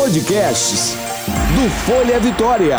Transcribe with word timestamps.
Podcasts 0.00 0.96
do 1.54 1.68
Folha 1.84 2.18
Vitória. 2.18 2.78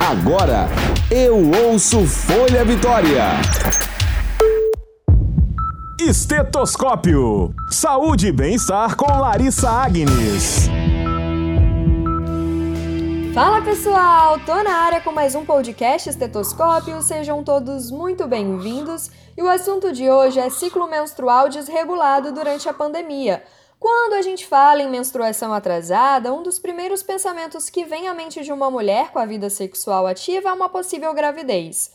Agora 0.00 0.66
eu 1.08 1.36
ouço 1.68 2.04
Folha 2.04 2.64
Vitória. 2.64 3.26
Estetoscópio. 6.00 7.54
Saúde 7.70 8.26
e 8.26 8.32
bem-estar 8.32 8.96
com 8.96 9.06
Larissa 9.06 9.70
Agnes. 9.70 10.68
Fala 13.32 13.62
pessoal, 13.62 14.40
tô 14.40 14.64
na 14.64 14.78
área 14.78 15.00
com 15.00 15.12
mais 15.12 15.36
um 15.36 15.44
podcast 15.44 16.10
Estetoscópio. 16.10 17.00
Sejam 17.02 17.44
todos 17.44 17.92
muito 17.92 18.26
bem-vindos. 18.26 19.12
E 19.36 19.42
o 19.42 19.48
assunto 19.48 19.92
de 19.92 20.10
hoje 20.10 20.40
é 20.40 20.50
ciclo 20.50 20.90
menstrual 20.90 21.48
desregulado 21.48 22.32
durante 22.32 22.68
a 22.68 22.74
pandemia. 22.74 23.44
Quando 23.80 24.12
a 24.12 24.20
gente 24.20 24.46
fala 24.46 24.82
em 24.82 24.90
menstruação 24.90 25.54
atrasada, 25.54 26.34
um 26.34 26.42
dos 26.42 26.58
primeiros 26.58 27.02
pensamentos 27.02 27.70
que 27.70 27.82
vem 27.82 28.08
à 28.08 28.12
mente 28.12 28.44
de 28.44 28.52
uma 28.52 28.70
mulher 28.70 29.10
com 29.10 29.18
a 29.18 29.24
vida 29.24 29.48
sexual 29.48 30.06
ativa 30.06 30.50
é 30.50 30.52
uma 30.52 30.68
possível 30.68 31.14
gravidez. 31.14 31.90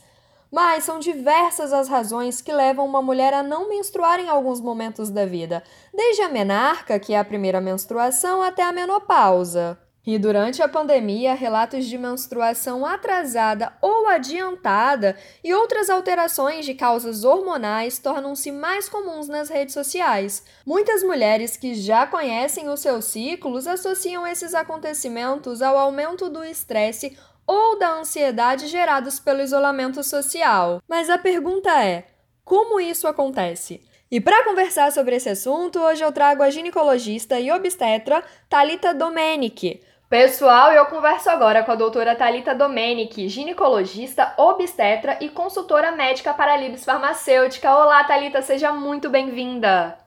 Mas 0.50 0.82
são 0.82 0.98
diversas 0.98 1.72
as 1.72 1.88
razões 1.88 2.42
que 2.42 2.52
levam 2.52 2.84
uma 2.84 3.00
mulher 3.00 3.32
a 3.32 3.40
não 3.40 3.68
menstruar 3.68 4.18
em 4.18 4.28
alguns 4.28 4.60
momentos 4.60 5.10
da 5.10 5.24
vida, 5.24 5.62
desde 5.94 6.22
a 6.22 6.28
menarca, 6.28 6.98
que 6.98 7.14
é 7.14 7.20
a 7.20 7.24
primeira 7.24 7.60
menstruação, 7.60 8.42
até 8.42 8.64
a 8.64 8.72
menopausa. 8.72 9.78
E 10.06 10.20
durante 10.20 10.62
a 10.62 10.68
pandemia, 10.68 11.34
relatos 11.34 11.84
de 11.84 11.98
menstruação 11.98 12.86
atrasada 12.86 13.72
ou 13.82 14.06
adiantada 14.06 15.16
e 15.42 15.52
outras 15.52 15.90
alterações 15.90 16.64
de 16.64 16.74
causas 16.74 17.24
hormonais 17.24 17.98
tornam-se 17.98 18.52
mais 18.52 18.88
comuns 18.88 19.26
nas 19.26 19.48
redes 19.48 19.74
sociais. 19.74 20.44
Muitas 20.64 21.02
mulheres 21.02 21.56
que 21.56 21.74
já 21.74 22.06
conhecem 22.06 22.68
os 22.68 22.78
seus 22.78 23.06
ciclos 23.06 23.66
associam 23.66 24.24
esses 24.24 24.54
acontecimentos 24.54 25.60
ao 25.60 25.76
aumento 25.76 26.30
do 26.30 26.44
estresse 26.44 27.18
ou 27.44 27.76
da 27.76 27.94
ansiedade 27.94 28.68
gerados 28.68 29.18
pelo 29.18 29.42
isolamento 29.42 30.04
social. 30.04 30.80
Mas 30.88 31.10
a 31.10 31.18
pergunta 31.18 31.82
é: 31.84 32.06
como 32.44 32.78
isso 32.78 33.08
acontece? 33.08 33.80
E 34.08 34.20
para 34.20 34.44
conversar 34.44 34.92
sobre 34.92 35.16
esse 35.16 35.28
assunto, 35.28 35.80
hoje 35.80 36.04
eu 36.04 36.12
trago 36.12 36.40
a 36.40 36.48
ginecologista 36.48 37.40
e 37.40 37.50
obstetra 37.50 38.22
Talita 38.48 38.94
Domenici. 38.94 39.80
Pessoal, 40.08 40.70
eu 40.70 40.86
converso 40.86 41.28
agora 41.28 41.64
com 41.64 41.72
a 41.72 41.74
doutora 41.74 42.14
Talita 42.14 42.54
Domenici, 42.54 43.28
ginecologista, 43.28 44.34
obstetra 44.36 45.18
e 45.20 45.28
consultora 45.28 45.90
médica 45.90 46.32
para 46.32 46.52
a 46.52 46.56
Libs 46.56 46.84
Farmacêutica. 46.84 47.74
Olá, 47.74 48.04
Talita, 48.04 48.40
seja 48.40 48.72
muito 48.72 49.10
bem-vinda. 49.10 49.98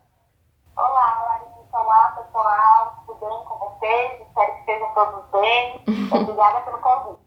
Olá, 0.73 1.25
Larissa. 1.27 1.77
Olá, 1.77 2.16
pessoal. 2.17 3.03
Tudo 3.05 3.20
bem 3.20 3.44
com 3.44 3.58
vocês? 3.58 4.22
Espero 4.25 4.53
que 4.53 4.59
estejam 4.61 4.94
todos 4.94 5.42
bem. 5.42 5.83
Obrigada 6.14 6.61
pelo 6.61 6.77
convite. 6.77 7.20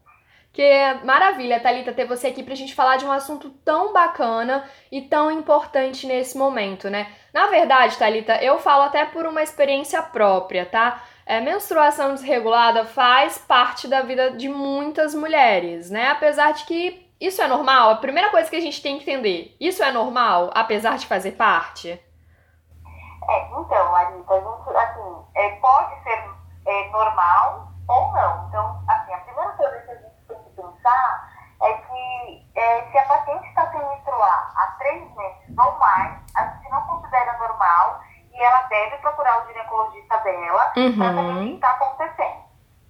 Que 0.50 0.94
maravilha, 1.04 1.60
Talita, 1.60 1.92
ter 1.92 2.06
você 2.06 2.28
aqui 2.28 2.42
para 2.42 2.54
a 2.54 2.56
gente 2.56 2.74
falar 2.74 2.96
de 2.96 3.04
um 3.04 3.12
assunto 3.12 3.50
tão 3.64 3.92
bacana 3.92 4.64
e 4.90 5.02
tão 5.02 5.30
importante 5.30 6.06
nesse 6.06 6.38
momento, 6.38 6.88
né? 6.88 7.12
Na 7.34 7.48
verdade, 7.48 7.98
Talita, 7.98 8.42
eu 8.42 8.58
falo 8.58 8.84
até 8.84 9.04
por 9.04 9.26
uma 9.26 9.42
experiência 9.42 10.02
própria, 10.02 10.64
tá? 10.64 11.02
É, 11.32 11.40
menstruação 11.40 12.12
desregulada 12.12 12.84
faz 12.84 13.38
parte 13.38 13.88
da 13.88 14.02
vida 14.02 14.32
de 14.32 14.50
muitas 14.50 15.14
mulheres, 15.14 15.90
né? 15.90 16.10
Apesar 16.10 16.52
de 16.52 16.66
que 16.66 17.10
isso 17.18 17.40
é 17.40 17.48
normal, 17.48 17.88
a 17.88 17.96
primeira 17.96 18.28
coisa 18.28 18.50
que 18.50 18.56
a 18.56 18.60
gente 18.60 18.82
tem 18.82 18.98
que 18.98 19.10
entender, 19.10 19.56
isso 19.58 19.82
é 19.82 19.90
normal, 19.90 20.50
apesar 20.54 20.98
de 20.98 21.06
fazer 21.06 21.32
parte? 21.32 21.88
É, 21.88 23.46
então, 23.46 23.92
Larissa, 23.92 24.30
a 24.30 24.40
gente, 24.40 24.76
assim, 24.76 25.24
é, 25.34 25.48
pode 25.56 26.02
ser 26.02 26.22
é, 26.66 26.90
normal 26.90 27.66
ou 27.88 28.12
não. 28.12 28.48
Então, 28.48 28.84
assim, 28.86 29.14
a 29.14 29.18
primeira 29.20 29.52
coisa 29.52 29.78
que 29.86 29.90
a 29.90 29.94
gente 29.94 30.26
tem 30.28 30.36
que 30.36 30.50
pensar 30.50 31.32
é 31.62 31.72
que 31.72 32.46
é, 32.56 32.90
se 32.90 32.98
a 32.98 33.04
paciente 33.06 33.48
está 33.48 33.70
sem 33.70 33.80
menstruar 33.80 34.52
há 34.54 34.66
três 34.78 35.16
meses 35.16 35.58
ou 35.58 35.78
mais, 35.78 36.12
a 36.36 36.44
gente 36.44 36.70
não 36.70 36.82
considera 36.82 37.38
normal 37.38 38.02
e 38.34 38.42
ela 38.42 38.62
deve 38.64 38.98
procurar 38.98 39.42
o 39.42 39.46
ginecologista 39.46 40.18
dela 40.18 40.61
uhum. 40.76 41.54
está 41.54 41.70
acontecendo. 41.70 42.42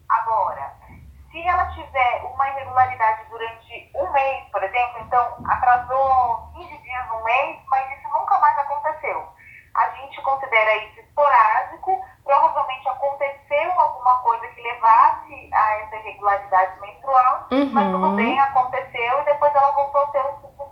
Agora, 0.09 0.73
se 1.31 1.41
ela 1.47 1.65
tiver 1.73 2.23
uma 2.25 2.49
irregularidade 2.51 3.23
durante 3.31 3.91
um 3.95 4.13
mês, 4.13 4.45
por 4.53 4.63
exemplo, 4.63 5.01
então 5.01 5.37
atrasou 5.49 6.51
15 6.55 6.69
dias, 6.69 7.11
um 7.11 7.25
mês, 7.25 7.59
mas 7.69 7.99
isso 7.99 8.09
nunca 8.13 8.39
mais 8.39 8.59
aconteceu. 8.59 9.27
A 9.75 9.89
gente 9.91 10.21
considera 10.21 10.77
isso 10.85 11.01
esporádico, 11.01 11.99
provavelmente 12.25 12.89
aconteceu 12.89 13.81
alguma 13.81 14.19
coisa 14.19 14.47
que 14.49 14.61
levasse 14.61 15.51
a 15.53 15.73
essa 15.79 15.97
irregularidade 15.97 16.81
menstrual, 16.81 17.47
uhum. 17.51 17.71
mas 17.73 17.91
tudo 17.91 18.17
bem, 18.17 18.39
aconteceu 18.39 19.21
e 19.21 19.25
depois 19.25 19.55
ela 19.55 19.73
voltou 19.73 20.03
a 20.03 20.07
ter 20.09 20.25
os 20.27 20.41
ciclos 20.43 20.69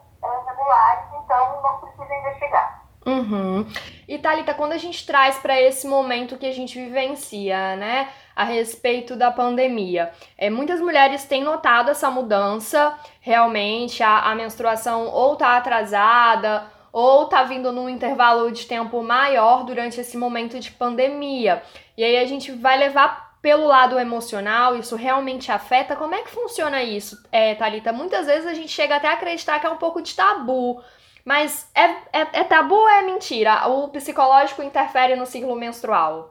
regulares, 0.47 1.04
então 1.25 1.62
não 1.62 1.78
precisa 1.81 2.15
investigar. 2.15 2.82
Uhum. 3.05 3.66
E 4.06 4.19
Thalita, 4.19 4.53
quando 4.53 4.72
a 4.72 4.78
gente 4.78 5.06
traz 5.06 5.38
para 5.38 5.61
esse 5.61 5.87
momento 5.87 6.37
que 6.37 6.47
a 6.47 6.53
gente 6.53 6.78
vivencia, 6.78 7.77
né, 7.77 8.09
a 8.37 8.44
respeito 8.44 9.16
da 9.16 9.31
pandemia, 9.31 10.11
é, 10.37 10.50
muitas 10.50 10.81
mulheres 10.81 11.25
têm 11.25 11.43
notado 11.43 11.91
essa 11.91 12.11
mudança, 12.11 12.94
realmente, 13.21 14.03
a, 14.03 14.31
a 14.31 14.34
menstruação 14.34 15.06
ou 15.06 15.37
tá 15.37 15.56
atrasada, 15.56 16.65
ou 16.93 17.27
tá 17.27 17.44
vindo 17.44 17.72
num 17.72 17.88
intervalo 17.88 18.50
de 18.50 18.66
tempo 18.66 19.03
maior 19.03 19.65
durante 19.65 20.00
esse 20.00 20.17
momento 20.17 20.59
de 20.59 20.71
pandemia. 20.71 21.62
E 21.97 22.05
aí 22.05 22.19
a 22.19 22.27
gente 22.27 22.53
vai 22.53 22.78
levar 22.78 23.31
pelo 23.41 23.67
lado 23.67 23.99
emocional, 23.99 24.77
isso 24.77 24.97
realmente 24.97 25.50
afeta? 25.50 25.97
Como 25.97 26.15
é 26.15 26.22
que 26.22 26.31
funciona 26.31 26.82
isso, 26.82 27.17
é, 27.32 27.55
Thalita? 27.55 27.93
Muitas 27.93 28.27
vezes 28.27 28.47
a 28.47 28.53
gente 28.53 28.71
chega 28.71 28.97
até 28.97 29.09
a 29.09 29.15
acreditar 29.15 29.59
que 29.59 29.67
é 29.67 29.71
um 29.71 29.78
pouco 29.78 30.03
de 30.03 30.15
tabu 30.15 30.82
mas 31.25 31.70
é, 31.75 31.84
é, 32.12 32.41
é 32.41 32.44
tabu 32.44 32.75
ou 32.75 32.88
é 32.88 33.03
mentira? 33.03 33.69
O 33.69 33.88
psicológico 33.88 34.62
interfere 34.62 35.16
no 35.16 35.26
ciclo 35.26 35.54
menstrual? 35.56 36.31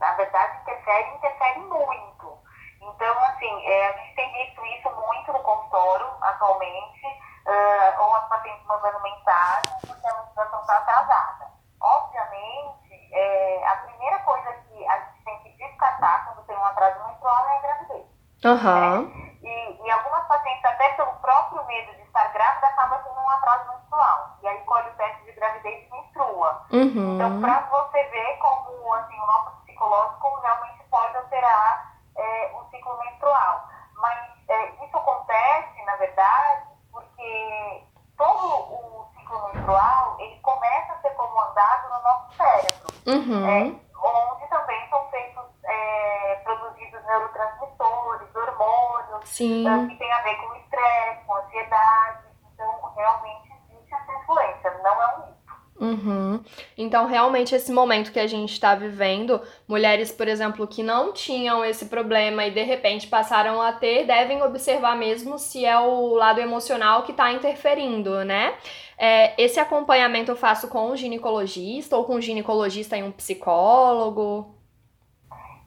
Na 0.00 0.12
verdade, 0.12 0.60
interfere 0.62 1.16
interfere 1.16 1.60
muito. 1.60 2.38
Então, 2.80 3.18
assim, 3.24 3.66
é, 3.66 3.88
a 3.88 3.92
gente 3.92 4.14
tem 4.14 4.32
visto 4.32 4.64
isso 4.66 4.90
muito 4.90 5.32
no 5.32 5.40
consultório 5.40 6.06
atualmente, 6.20 7.06
uh, 7.46 8.02
ou 8.02 8.14
as 8.14 8.28
pacientes 8.28 8.64
mandando 8.66 9.00
mensagem 9.02 9.72
porque 9.86 10.06
a 10.06 10.22
menstruação 10.22 10.60
está 10.60 10.76
atrasada. 10.78 11.48
Obviamente, 11.80 13.08
é, 13.12 13.66
a 13.66 13.76
primeira 13.76 14.18
coisa 14.20 14.52
que 14.52 14.86
a 14.86 14.98
gente 14.98 15.24
tem 15.24 15.38
que 15.42 15.50
descartar 15.56 16.26
quando 16.26 16.46
tem 16.46 16.56
um 16.56 16.64
atraso 16.64 17.06
menstrual 17.06 17.48
é 17.48 17.56
a 17.56 17.60
gravidez. 17.60 18.06
Uhum. 18.44 19.06
Né? 19.06 19.28
E, 19.42 19.86
e 19.86 19.90
algumas 19.90 20.26
pacientes, 20.26 20.64
até 20.64 20.88
pelo 20.90 21.12
próprio 21.14 21.64
medo 21.66 21.94
de 21.94 22.02
estar 22.02 22.32
grávida, 22.32 22.66
acabam 22.66 23.02
tendo 23.02 23.20
um 23.20 23.30
atraso 23.30 23.70
menstrual. 23.70 24.36
E 24.42 24.48
aí 24.48 24.58
colhe 24.64 24.88
o 24.88 24.94
teste 24.94 25.24
de 25.24 25.32
gravidez 25.32 25.86
e 25.86 25.90
menstrua. 25.90 26.66
Uhum. 26.72 27.14
Então, 27.14 27.40
para 27.40 27.60
você 27.60 28.04
ver 28.04 28.38
como 28.38 28.94
assim, 28.94 29.20
o 29.20 29.26
nosso 29.26 29.50
psicológico 29.64 30.40
realmente 30.40 30.82
pode 30.90 31.16
alterar 31.16 31.92
é, 32.16 32.52
o 32.54 32.70
ciclo 32.70 32.98
menstrual. 32.98 33.68
Mas 33.96 34.18
é, 34.48 34.84
isso 34.84 34.96
acontece, 34.96 35.84
na 35.84 35.96
verdade, 35.96 36.66
porque 36.92 37.84
todo 38.16 38.46
o 38.46 39.08
ciclo 39.16 39.52
menstrual 39.52 40.16
ele 40.18 40.38
começa 40.40 40.92
a 40.92 40.98
ser 40.98 41.10
comandado 41.10 41.88
no 41.88 42.02
nosso 42.02 42.36
cérebro. 42.36 42.97
Uhum. 43.08 43.48
É, 43.48 43.62
onde 43.62 44.50
também 44.50 44.88
são 44.90 45.02
feitos, 45.10 45.44
é, 45.64 46.34
produzidos 46.44 47.00
neurotransmissores, 47.06 48.36
hormônios, 48.36 49.28
Sim. 49.28 49.64
que 49.88 49.96
tem 49.96 50.12
a 50.12 50.20
ver 50.20 50.36
com 50.36 50.54
estresse, 50.56 51.24
com 51.26 51.36
ansiedade. 51.36 52.18
Então, 52.52 52.92
realmente 52.94 53.48
existe 53.72 53.94
essa 53.94 54.12
influência, 54.12 54.80
não 54.82 55.02
é 55.02 55.06
um 55.06 55.26
mito. 55.26 55.38
Uhum. 55.80 56.44
Então, 56.76 57.06
realmente, 57.06 57.54
esse 57.54 57.72
momento 57.72 58.12
que 58.12 58.20
a 58.20 58.26
gente 58.26 58.52
está 58.52 58.74
vivendo, 58.74 59.40
mulheres, 59.66 60.12
por 60.12 60.28
exemplo, 60.28 60.66
que 60.66 60.82
não 60.82 61.12
tinham 61.12 61.64
esse 61.64 61.86
problema 61.86 62.44
e 62.44 62.50
de 62.50 62.62
repente 62.62 63.06
passaram 63.06 63.62
a 63.62 63.72
ter, 63.72 64.04
devem 64.04 64.42
observar 64.42 64.96
mesmo 64.96 65.38
se 65.38 65.64
é 65.64 65.78
o 65.78 66.14
lado 66.14 66.40
emocional 66.40 67.04
que 67.04 67.12
está 67.12 67.32
interferindo, 67.32 68.24
né? 68.24 68.54
É, 68.98 69.40
esse 69.40 69.60
acompanhamento 69.60 70.32
eu 70.32 70.36
faço 70.36 70.68
com 70.68 70.90
um 70.90 70.96
ginecologista 70.96 71.96
ou 71.96 72.04
com 72.04 72.16
um 72.16 72.20
ginecologista 72.20 72.96
e 72.96 73.02
um 73.02 73.12
psicólogo? 73.12 74.58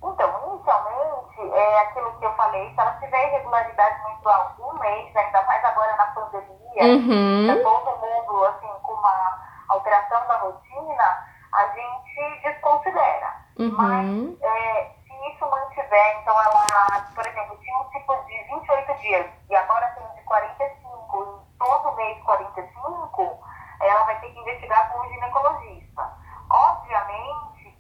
Então, 0.04 0.54
inicialmente, 0.54 1.56
é 1.56 1.80
aquilo 1.82 2.12
que 2.18 2.26
eu 2.26 2.34
falei, 2.34 2.70
se 2.74 2.80
ela 2.80 2.92
tiver 2.94 3.28
irregularidade 3.28 4.04
menstrual 4.04 4.56
um 4.60 4.80
mês, 4.80 5.16
ainda 5.16 5.42
mais 5.44 5.64
agora 5.64 5.96
na 5.96 6.06
pandemia, 6.08 6.84
uhum. 6.84 7.48
tá 7.48 7.64
todo 7.64 7.98
mundo, 8.00 8.46
assim, 8.46 8.70
com 8.82 8.94
uma 8.94 9.40
alteração 9.70 10.28
da 10.28 10.38
rotina, 10.38 11.28
a 11.54 11.68
gente 11.68 12.42
desconsidera. 12.44 13.36
Uhum. 13.60 13.72
Mas 13.78 14.42
é, 14.42 14.92
se 15.06 15.34
isso 15.34 15.46
mantiver, 15.50 16.20
então 16.22 16.36
ela, 16.42 17.06
por 17.14 17.28
exemplo, 17.28 17.58
tinha 17.58 17.78
um 17.78 17.92
ciclo 17.92 18.16
de 18.26 18.44
28 18.44 19.02
dias 19.02 19.26
e 19.50 19.56
agora 19.56 19.88
tem 19.90 20.16
de 20.16 20.22
45, 20.24 21.44
e 21.46 21.60
todo 21.60 21.96
mês 21.96 22.24
45, 22.24 23.40
ela 23.82 24.04
vai 24.06 24.20
ter 24.20 24.32
que 24.32 24.40
investigar 24.40 24.92
com 24.92 25.00
o 25.00 25.10
ginecologista. 25.10 26.10
Obviamente, 26.50 27.78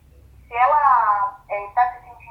se 0.47 0.55
ela 0.55 1.37
está 1.49 1.83
é, 1.83 1.91
se 1.93 2.01
sentindo 2.01 2.21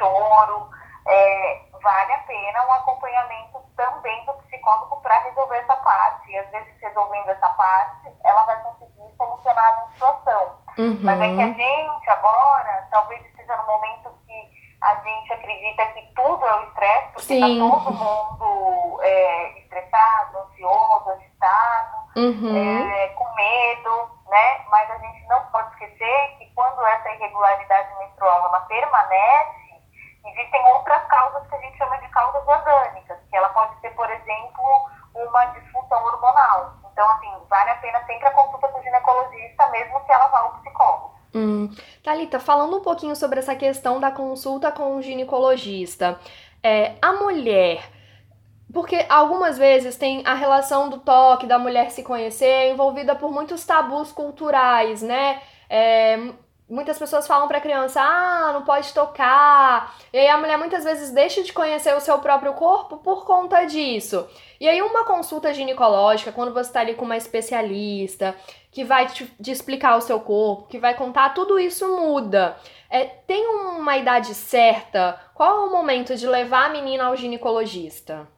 choro, 0.00 0.70
é, 1.06 1.62
vale 1.82 2.12
a 2.12 2.18
pena 2.18 2.66
um 2.66 2.72
acompanhamento 2.72 3.60
também 3.76 4.24
do 4.24 4.32
psicólogo 4.44 5.00
para 5.02 5.18
resolver 5.20 5.58
essa 5.58 5.76
parte. 5.76 6.30
E 6.30 6.38
às 6.38 6.50
vezes, 6.50 6.80
resolvendo 6.80 7.28
essa 7.28 7.39
parte, 7.50 8.12
ela 8.24 8.42
vai 8.44 8.62
conseguir 8.62 9.14
solucionar 9.16 9.64
a 9.64 9.92
situação. 9.92 10.58
Uhum. 10.78 10.98
Mas 11.02 11.20
é 11.20 11.34
que 11.34 11.42
a 11.42 11.52
gente 11.52 12.10
agora, 12.10 12.88
talvez 12.90 13.24
esteja 13.26 13.56
no 13.56 13.66
momento 13.66 14.10
que 14.26 14.50
a 14.80 14.94
gente 14.94 15.32
acredita 15.32 15.86
que 15.86 16.02
tudo 16.14 16.46
é 16.46 16.54
o 16.54 16.62
estresse, 16.64 17.12
porque 17.12 17.34
está 17.34 17.46
todo 17.46 17.92
mundo 17.92 19.00
é, 19.02 19.58
estressado, 19.58 20.38
ansioso, 20.38 21.10
agitado, 21.10 21.96
uhum. 22.16 22.56
é, 22.56 23.08
com 23.08 23.34
medo, 23.34 24.10
né? 24.28 24.64
Mas 24.70 24.90
a 24.90 24.98
gente 24.98 25.26
não 25.26 25.42
pode 25.46 25.70
esquecer 25.72 26.36
que 26.38 26.46
quando 26.54 26.84
essa 26.86 27.10
irregularidade 27.10 27.98
menstrual 27.98 28.46
ela 28.46 28.60
permanece, 28.60 29.60
existem 30.24 30.64
outras 30.66 31.04
causas 31.08 31.46
que 31.46 31.54
a 31.54 31.60
gente 31.60 31.76
chama 31.76 31.98
de 31.98 32.08
causas 32.08 32.46
orgânicas, 32.46 33.18
que 33.28 33.36
ela 33.36 33.48
pode 33.50 33.78
ser, 33.80 33.90
por 33.90 34.10
exemplo, 34.10 34.90
uma 35.14 35.44
disfunção 35.46 36.02
hormonal. 36.04 36.72
Então, 36.92 37.08
assim, 37.10 37.30
vale 37.48 37.70
a 37.70 37.76
pena 37.76 38.04
sempre 38.06 38.26
a 38.26 38.32
consulta 38.32 38.68
com 38.68 38.78
o 38.78 38.82
ginecologista, 38.82 39.66
mesmo 39.68 40.00
que 40.04 40.12
ela 40.12 40.28
vá 40.28 40.38
ao 40.40 40.52
psicólogo. 40.54 41.20
Hum. 41.40 41.70
Thalita, 42.02 42.38
falando 42.38 42.76
um 42.76 42.80
pouquinho 42.80 43.16
sobre 43.16 43.38
essa 43.38 43.54
questão 43.54 43.98
da 43.98 44.10
consulta 44.10 44.70
com 44.70 44.96
o 44.96 45.02
ginecologista, 45.02 46.18
é, 46.62 46.94
a 47.00 47.12
mulher. 47.14 47.90
Porque 48.72 49.04
algumas 49.08 49.58
vezes 49.58 49.96
tem 49.96 50.22
a 50.24 50.34
relação 50.34 50.88
do 50.88 50.98
toque, 50.98 51.46
da 51.46 51.58
mulher 51.58 51.90
se 51.90 52.02
conhecer, 52.02 52.70
envolvida 52.70 53.16
por 53.16 53.32
muitos 53.32 53.64
tabus 53.64 54.12
culturais, 54.12 55.02
né? 55.02 55.40
É, 55.68 56.32
muitas 56.70 56.96
pessoas 56.98 57.26
falam 57.26 57.48
para 57.48 57.58
a 57.58 57.60
criança, 57.60 58.00
ah, 58.00 58.52
não 58.52 58.62
pode 58.62 58.94
tocar. 58.94 59.96
E 60.12 60.18
aí 60.18 60.28
a 60.28 60.38
mulher 60.38 60.56
muitas 60.56 60.84
vezes 60.84 61.10
deixa 61.10 61.42
de 61.42 61.52
conhecer 61.52 61.94
o 61.96 62.00
seu 62.00 62.18
próprio 62.20 62.52
corpo 62.54 62.98
por 62.98 63.26
conta 63.26 63.64
disso. 63.64 64.26
E 64.60 64.68
aí 64.68 64.80
uma 64.80 65.04
consulta 65.04 65.52
ginecológica, 65.52 66.30
quando 66.30 66.54
você 66.54 66.70
está 66.70 66.80
ali 66.80 66.94
com 66.94 67.04
uma 67.04 67.16
especialista, 67.16 68.36
que 68.70 68.84
vai 68.84 69.06
te, 69.06 69.26
te, 69.26 69.50
explicar 69.50 69.96
o 69.96 70.00
seu 70.00 70.20
corpo, 70.20 70.68
que 70.68 70.78
vai 70.78 70.94
contar, 70.94 71.30
tudo 71.30 71.58
isso 71.58 71.86
muda. 71.96 72.56
É, 72.88 73.04
tem 73.04 73.46
uma 73.46 73.96
idade 73.96 74.34
certa? 74.34 75.18
Qual 75.34 75.48
é 75.48 75.66
o 75.66 75.72
momento 75.72 76.14
de 76.16 76.26
levar 76.26 76.66
a 76.66 76.68
menina 76.68 77.06
ao 77.06 77.16
ginecologista? 77.16 78.28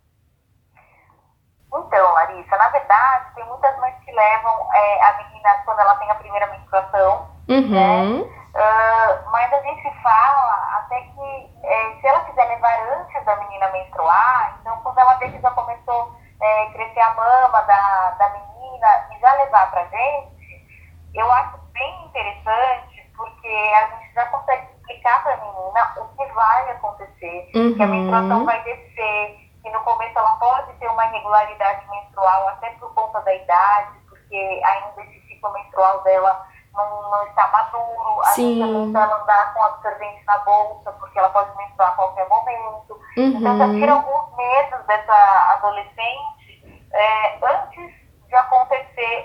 Então, 1.68 2.12
Larissa, 2.12 2.56
na 2.56 2.68
verdade, 2.68 3.34
tem 3.34 3.44
muitas 3.46 3.78
mães 3.78 3.94
que 4.04 4.12
levam 4.12 4.68
é, 4.74 5.04
a 5.04 5.24
menina 5.24 5.62
quando 5.64 5.80
ela 5.80 5.94
tem 5.96 6.10
a 6.10 6.14
primeira 6.16 6.46
menstruação, 6.48 7.28
uhum. 7.48 7.70
né? 7.70 8.42
Uh, 8.52 9.30
mas 9.30 9.50
a 9.50 9.62
gente 9.62 10.02
fala 10.02 10.76
até 10.76 11.00
que 11.00 11.50
é, 11.62 11.96
se 11.98 12.06
ela 12.06 12.20
quiser 12.20 12.44
levar 12.44 12.98
antes 12.98 13.24
da 13.24 13.36
menina 13.36 13.70
menstruar, 13.70 14.58
então 14.60 14.76
quando 14.82 14.98
ela 14.98 15.14
vê 15.14 15.30
que 15.30 15.40
já 15.40 15.50
começou 15.52 16.14
a 16.38 16.44
é, 16.44 16.66
crescer 16.72 17.00
a 17.00 17.14
mama 17.14 17.62
da, 17.62 18.10
da 18.18 18.28
menina 18.28 19.06
levar 19.52 19.70
pra 19.70 19.84
gente, 19.84 20.66
eu 21.14 21.30
acho 21.30 21.58
bem 21.72 22.04
interessante 22.06 23.12
porque 23.14 23.48
a 23.48 23.86
gente 23.88 24.14
já 24.14 24.24
consegue 24.26 24.66
explicar 24.72 25.22
pra 25.22 25.36
menina 25.36 25.94
o 25.98 26.16
que 26.16 26.32
vai 26.32 26.70
acontecer, 26.70 27.50
uhum. 27.54 27.74
que 27.74 27.82
a 27.82 27.86
menstruação 27.86 28.38
uhum. 28.38 28.46
vai 28.46 28.62
descer, 28.64 29.50
que 29.62 29.70
no 29.70 29.80
começo 29.80 30.18
ela 30.18 30.36
pode 30.36 30.72
ter 30.74 30.88
uma 30.88 31.06
irregularidade 31.06 31.86
menstrual, 31.90 32.48
até 32.48 32.70
por 32.70 32.92
conta 32.94 33.20
da 33.20 33.34
idade, 33.34 33.98
porque 34.08 34.62
ainda 34.64 35.02
esse 35.02 35.20
ciclo 35.28 35.52
menstrual 35.52 36.02
dela 36.02 36.46
não, 36.72 37.10
não 37.10 37.26
está 37.26 37.46
maduro, 37.48 38.20
a 38.22 38.26
Sim. 38.28 38.58
gente 38.58 38.96
ela 38.96 39.22
andar 39.22 39.52
com 39.52 39.62
absorvente 39.62 40.24
na 40.24 40.38
bolsa, 40.38 40.92
porque 40.92 41.18
ela 41.18 41.28
pode 41.28 41.54
menstruar 41.58 41.90
a 41.90 41.96
qualquer 41.96 42.26
momento. 42.28 42.98
Uhum. 43.18 43.38
Então 43.38 43.58
já 43.58 43.68
tira 43.68 43.92
alguns 43.92 44.36
medos 44.36 44.86
dessa 44.86 45.52
adolescente 45.52 46.82
é, 46.92 47.38
antes 47.44 48.01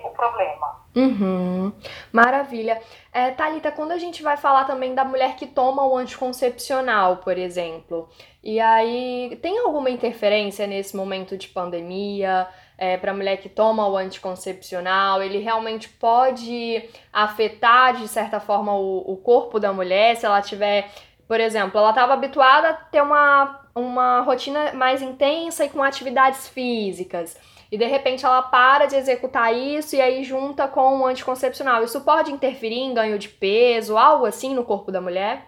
o 0.03 0.09
problema. 0.09 0.87
Uhum. 0.95 1.71
Maravilha. 2.11 2.81
É, 3.13 3.29
Thalita, 3.31 3.71
quando 3.71 3.91
a 3.91 3.97
gente 3.97 4.23
vai 4.23 4.35
falar 4.35 4.65
também 4.65 4.95
da 4.95 5.05
mulher 5.05 5.35
que 5.35 5.45
toma 5.45 5.85
o 5.85 5.95
anticoncepcional, 5.95 7.17
por 7.17 7.37
exemplo, 7.37 8.09
e 8.43 8.59
aí 8.59 9.37
tem 9.41 9.59
alguma 9.59 9.89
interferência 9.89 10.65
nesse 10.65 10.95
momento 10.95 11.37
de 11.37 11.47
pandemia? 11.49 12.47
É, 12.79 12.95
para 12.95 13.11
a 13.11 13.13
mulher 13.13 13.37
que 13.37 13.49
toma 13.49 13.87
o 13.87 13.97
anticoncepcional, 13.97 15.21
ele 15.23 15.39
realmente 15.39 15.89
pode 15.89 16.87
afetar 17.11 17.95
de 17.95 18.07
certa 18.07 18.39
forma 18.39 18.75
o, 18.75 19.13
o 19.13 19.17
corpo 19.17 19.59
da 19.59 19.73
mulher 19.73 20.15
se 20.15 20.27
ela 20.27 20.43
tiver, 20.43 20.87
por 21.27 21.39
exemplo, 21.39 21.79
ela 21.79 21.89
estava 21.89 22.13
habituada 22.13 22.69
a 22.69 22.73
ter 22.73 23.01
uma, 23.01 23.61
uma 23.73 24.21
rotina 24.21 24.73
mais 24.73 25.01
intensa 25.01 25.65
e 25.65 25.69
com 25.69 25.81
atividades 25.81 26.47
físicas 26.47 27.35
e 27.71 27.77
de 27.77 27.85
repente 27.85 28.25
ela 28.25 28.41
para 28.41 28.85
de 28.85 28.95
executar 28.95 29.53
isso 29.53 29.95
e 29.95 30.01
aí 30.01 30.23
junta 30.23 30.67
com 30.67 30.99
o 30.99 31.05
anticoncepcional. 31.05 31.83
Isso 31.83 32.01
pode 32.01 32.31
interferir 32.31 32.79
em 32.79 32.93
ganho 32.93 33.19
de 33.19 33.29
peso, 33.29 33.97
algo 33.97 34.25
assim 34.25 34.53
no 34.53 34.63
corpo 34.63 34.91
da 34.91 35.01
mulher? 35.01 35.45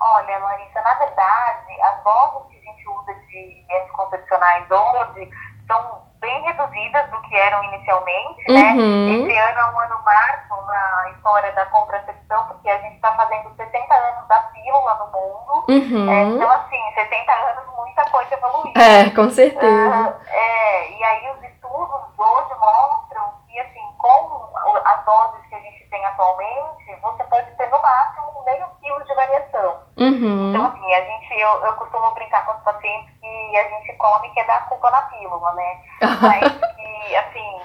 Olha, 0.00 0.38
Larissa, 0.38 0.80
na 0.82 0.94
verdade, 0.94 1.80
as 1.80 2.04
doses 2.04 2.48
que 2.50 2.56
a 2.58 2.60
gente 2.60 2.88
usa 2.88 3.14
de 3.14 3.66
anticoncepcionais 3.82 4.70
hoje 4.70 5.30
são 5.66 6.03
bem 6.34 6.42
reduzidas 6.42 7.10
do 7.10 7.20
que 7.22 7.36
eram 7.36 7.62
inicialmente, 7.64 8.52
né? 8.52 8.72
uhum. 8.72 9.06
né? 9.06 9.14
Esse 9.14 9.38
ano 9.38 9.58
é 9.60 9.64
um 9.66 9.80
ano 9.80 10.02
marco 10.04 10.62
na 10.66 11.10
história 11.10 11.52
da 11.52 11.66
contracepção, 11.66 12.46
porque 12.48 12.68
a 12.68 12.78
gente 12.78 12.96
está 12.96 13.12
fazendo 13.14 13.54
60 13.56 13.94
anos 13.94 14.28
da 14.28 14.40
pílula 14.40 14.94
no 14.94 15.06
mundo. 15.06 15.64
Uhum. 15.68 16.10
É, 16.10 16.22
então, 16.22 16.50
assim, 16.50 16.80
60 16.94 17.32
anos, 17.32 17.64
muita 17.76 18.04
coisa 18.10 18.34
evoluiu. 18.34 18.72
É, 18.76 19.10
com 19.10 19.30
certeza. 19.30 20.08
Uh, 20.08 20.30
é, 20.30 20.90
e 20.90 21.04
aí 21.04 21.30
os 21.30 21.42
estudos 21.44 22.02
hoje 22.18 22.54
mostram 22.58 23.32
que, 23.46 23.60
assim, 23.60 23.84
com 23.98 24.50
as 24.84 25.04
doses 25.04 25.46
que 25.48 25.54
a 25.54 25.60
gente 25.60 25.88
tem 25.88 26.04
atualmente, 26.06 26.96
você 27.00 27.24
pode 27.24 27.50
ter 27.52 27.70
no 27.70 27.80
máximo 27.80 28.42
meio 28.44 28.66
quilo 28.82 29.04
de 29.04 29.14
variação. 29.14 29.83
Uhum. 29.96 30.50
Então, 30.50 30.66
assim, 30.66 30.94
a 30.94 31.00
gente, 31.04 31.40
eu, 31.40 31.66
eu 31.66 31.72
costumo 31.74 32.14
brincar 32.14 32.44
com 32.46 32.56
os 32.56 32.64
pacientes 32.64 33.12
que 33.20 33.56
a 33.56 33.68
gente 33.68 33.92
come 33.96 34.30
que 34.30 34.40
é 34.40 34.44
dar 34.44 34.68
culpa 34.68 34.90
na 34.90 35.02
pílula, 35.02 35.52
né? 35.54 35.82
Mas 36.20 36.52
que, 36.76 37.16
assim, 37.16 37.60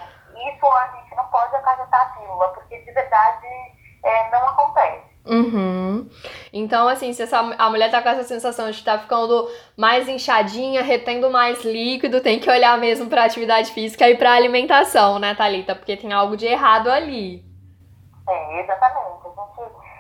isso 0.50 0.66
a 0.66 0.88
gente 0.96 1.16
não 1.16 1.26
pode 1.26 1.56
acarretar 1.56 2.02
a 2.02 2.20
pílula, 2.20 2.50
porque 2.50 2.80
de 2.80 2.92
verdade 2.92 3.48
é, 4.04 4.30
não 4.32 4.48
acontece. 4.50 5.10
Uhum. 5.26 6.10
Então, 6.52 6.88
assim, 6.88 7.14
se 7.14 7.22
essa, 7.22 7.40
a 7.40 7.70
mulher 7.70 7.92
tá 7.92 8.02
com 8.02 8.10
essa 8.10 8.24
sensação 8.24 8.66
de 8.72 8.78
estar 8.78 8.98
tá 8.98 9.00
ficando 9.00 9.50
mais 9.78 10.08
inchadinha, 10.08 10.82
retendo 10.82 11.30
mais 11.30 11.64
líquido, 11.64 12.22
tem 12.22 12.40
que 12.40 12.50
olhar 12.50 12.78
mesmo 12.78 13.10
pra 13.10 13.26
atividade 13.26 13.72
física 13.72 14.10
e 14.10 14.18
pra 14.18 14.34
alimentação, 14.34 15.20
né, 15.20 15.36
Thalita? 15.36 15.76
Porque 15.76 15.98
tem 15.98 16.14
algo 16.14 16.38
de 16.38 16.48
errado 16.48 16.90
ali. 16.90 17.44
É, 18.28 18.62
exatamente. 18.62 19.19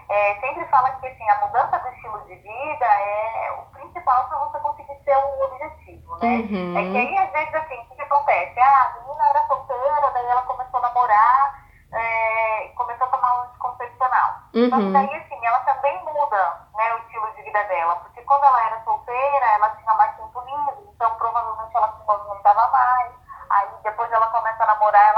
É, 0.09 0.39
sempre 0.41 0.65
fala 0.65 0.89
que 0.91 1.07
assim, 1.07 1.29
a 1.29 1.45
mudança 1.45 1.77
do 1.77 1.87
estilo 1.89 2.19
de 2.25 2.35
vida 2.35 2.85
é 2.85 3.51
o 3.51 3.61
principal 3.73 4.27
para 4.27 4.39
você 4.39 4.59
conseguir 4.59 5.03
ser 5.03 5.15
um 5.15 5.43
objetivo, 5.43 6.17
né? 6.17 6.47
Uhum. 6.49 6.77
É 6.77 6.81
que 6.81 6.97
aí, 6.97 7.17
às 7.19 7.31
vezes, 7.31 7.53
assim, 7.53 7.77
o 7.79 7.95
que, 7.95 8.01
acontece? 8.01 8.59
Ah, 8.59 8.85
a 8.85 8.99
menina 8.99 9.29
era 9.29 9.47
solteira, 9.47 10.11
daí 10.11 10.25
ela 10.25 10.41
começou 10.41 10.79
a 10.79 10.81
namorar, 10.81 11.63
é, 11.93 12.71
começou 12.75 13.05
a 13.05 13.09
tomar 13.11 13.37
um 13.37 13.43
anticoncepcional. 13.43 14.33
Uhum. 14.55 14.69
Só 14.69 14.77
que 14.77 14.91
daí, 14.91 15.15
assim, 15.15 15.45
ela 15.45 15.59
também 15.59 16.03
muda 16.03 16.67
né, 16.73 16.93
o 16.95 16.97
estilo 16.99 17.31
de 17.35 17.43
vida 17.43 17.63
dela, 17.65 17.95
porque 17.97 18.21
quando 18.23 18.43
ela 18.45 18.65
era 18.65 18.83
solteira, 18.83 19.45
ela 19.45 19.69
tinha 19.75 19.93
mais 19.93 20.15
tempo 20.17 20.41
livre, 20.41 20.89
então 20.89 21.13
provavelmente 21.15 21.77
ela 21.77 21.93
se 21.93 22.03
movimentava 22.07 22.67
mais. 22.71 23.11
Aí 23.51 23.67
depois 23.83 24.11
ela 24.11 24.27
começa 24.27 24.63
a 24.63 24.67
namorar, 24.67 25.13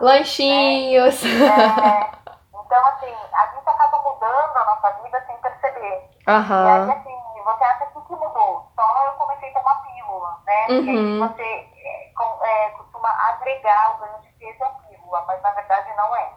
Lanchinhos. 0.00 1.22
Né? 1.22 1.46
É, 1.46 2.10
então, 2.52 2.86
assim, 2.86 3.14
a 3.32 3.46
gente 3.46 3.68
acaba 3.68 4.02
mudando 4.02 4.56
a 4.56 4.64
nossa 4.64 4.90
vida 5.02 5.24
sem 5.26 5.36
perceber. 5.36 6.10
Uhum. 6.26 6.66
E 6.66 6.68
aí, 6.68 6.90
assim, 6.90 7.18
você 7.44 7.64
acha 7.64 7.86
que 7.86 7.98
o 7.98 8.02
que 8.02 8.12
mudou? 8.12 8.70
Só 8.76 9.04
eu 9.06 9.12
comecei 9.12 9.48
a 9.50 9.58
tomar 9.58 9.82
pílula, 9.82 10.38
né? 10.46 10.66
Porque 10.66 10.90
uhum. 10.90 11.18
você 11.26 11.42
é, 11.42 12.12
é, 12.42 12.70
costuma 12.70 13.08
agregar 13.08 13.94
o 13.94 14.00
ganho 14.00 14.20
de 14.20 14.28
peso 14.38 14.64
à 14.64 14.68
pílula, 14.68 15.24
mas 15.26 15.42
na 15.42 15.50
verdade 15.52 15.88
não 15.96 16.16
é. 16.16 16.32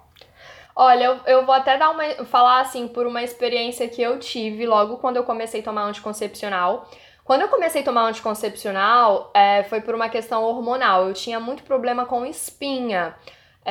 Olha, 0.73 1.03
eu, 1.03 1.19
eu 1.25 1.45
vou 1.45 1.53
até 1.53 1.77
dar 1.77 1.89
uma, 1.89 2.25
falar 2.25 2.61
assim 2.61 2.87
por 2.87 3.05
uma 3.05 3.21
experiência 3.21 3.89
que 3.89 4.01
eu 4.01 4.19
tive 4.19 4.65
logo 4.65 4.97
quando 4.97 5.17
eu 5.17 5.25
comecei 5.25 5.59
a 5.59 5.63
tomar 5.63 5.83
anticoncepcional. 5.83 6.85
Quando 7.25 7.41
eu 7.41 7.49
comecei 7.49 7.81
a 7.81 7.85
tomar 7.85 8.03
anticoncepcional, 8.03 9.31
é, 9.33 9.63
foi 9.63 9.81
por 9.81 9.93
uma 9.93 10.09
questão 10.09 10.43
hormonal. 10.43 11.07
Eu 11.07 11.13
tinha 11.13 11.39
muito 11.39 11.63
problema 11.63 12.05
com 12.05 12.25
espinha. 12.25 13.15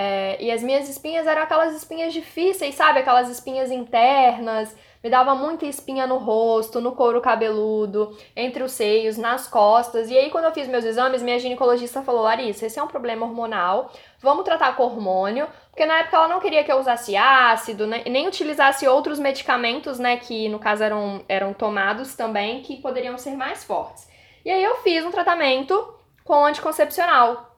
É, 0.02 0.38
e 0.40 0.50
as 0.50 0.62
minhas 0.62 0.88
espinhas 0.88 1.26
eram 1.26 1.42
aquelas 1.42 1.76
espinhas 1.76 2.14
difíceis, 2.14 2.74
sabe? 2.74 3.00
Aquelas 3.00 3.28
espinhas 3.28 3.70
internas. 3.70 4.74
Me 5.04 5.10
dava 5.10 5.34
muita 5.34 5.66
espinha 5.66 6.06
no 6.06 6.16
rosto, 6.16 6.80
no 6.80 6.92
couro 6.92 7.20
cabeludo, 7.20 8.16
entre 8.34 8.62
os 8.62 8.72
seios, 8.72 9.18
nas 9.18 9.46
costas. 9.46 10.08
E 10.10 10.16
aí, 10.16 10.30
quando 10.30 10.46
eu 10.46 10.52
fiz 10.52 10.66
meus 10.68 10.86
exames, 10.86 11.22
minha 11.22 11.38
ginecologista 11.38 12.00
falou: 12.00 12.22
Larissa, 12.22 12.64
esse 12.64 12.78
é 12.78 12.82
um 12.82 12.86
problema 12.86 13.26
hormonal, 13.26 13.92
vamos 14.22 14.42
tratar 14.42 14.74
com 14.74 14.84
hormônio. 14.84 15.46
Porque 15.70 15.84
na 15.84 15.98
época 15.98 16.16
ela 16.16 16.28
não 16.28 16.40
queria 16.40 16.64
que 16.64 16.72
eu 16.72 16.78
usasse 16.78 17.14
ácido, 17.14 17.86
né, 17.86 18.02
nem 18.06 18.26
utilizasse 18.26 18.88
outros 18.88 19.18
medicamentos, 19.18 19.98
né, 19.98 20.16
que 20.16 20.48
no 20.48 20.58
caso 20.58 20.82
eram, 20.82 21.22
eram 21.28 21.52
tomados 21.52 22.14
também, 22.14 22.62
que 22.62 22.78
poderiam 22.78 23.18
ser 23.18 23.36
mais 23.36 23.64
fortes. 23.64 24.08
E 24.44 24.50
aí 24.50 24.64
eu 24.64 24.76
fiz 24.76 25.04
um 25.04 25.10
tratamento 25.10 25.94
com 26.24 26.44
anticoncepcional, 26.44 27.49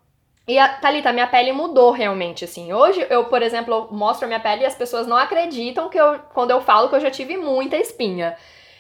e 0.46 0.58
a 0.58 0.68
Thalita, 0.68 1.12
minha 1.12 1.26
pele 1.26 1.52
mudou 1.52 1.92
realmente, 1.92 2.44
assim. 2.44 2.72
Hoje 2.72 3.06
eu, 3.08 3.26
por 3.26 3.42
exemplo, 3.42 3.74
eu 3.74 3.96
mostro 3.96 4.24
a 4.24 4.28
minha 4.28 4.40
pele 4.40 4.62
e 4.62 4.66
as 4.66 4.74
pessoas 4.74 5.06
não 5.06 5.16
acreditam 5.16 5.88
que 5.88 5.98
eu, 5.98 6.18
quando 6.34 6.50
eu 6.50 6.60
falo 6.60 6.88
que 6.88 6.96
eu 6.96 7.00
já 7.00 7.10
tive 7.10 7.36
muita 7.36 7.76
espinha. 7.76 8.36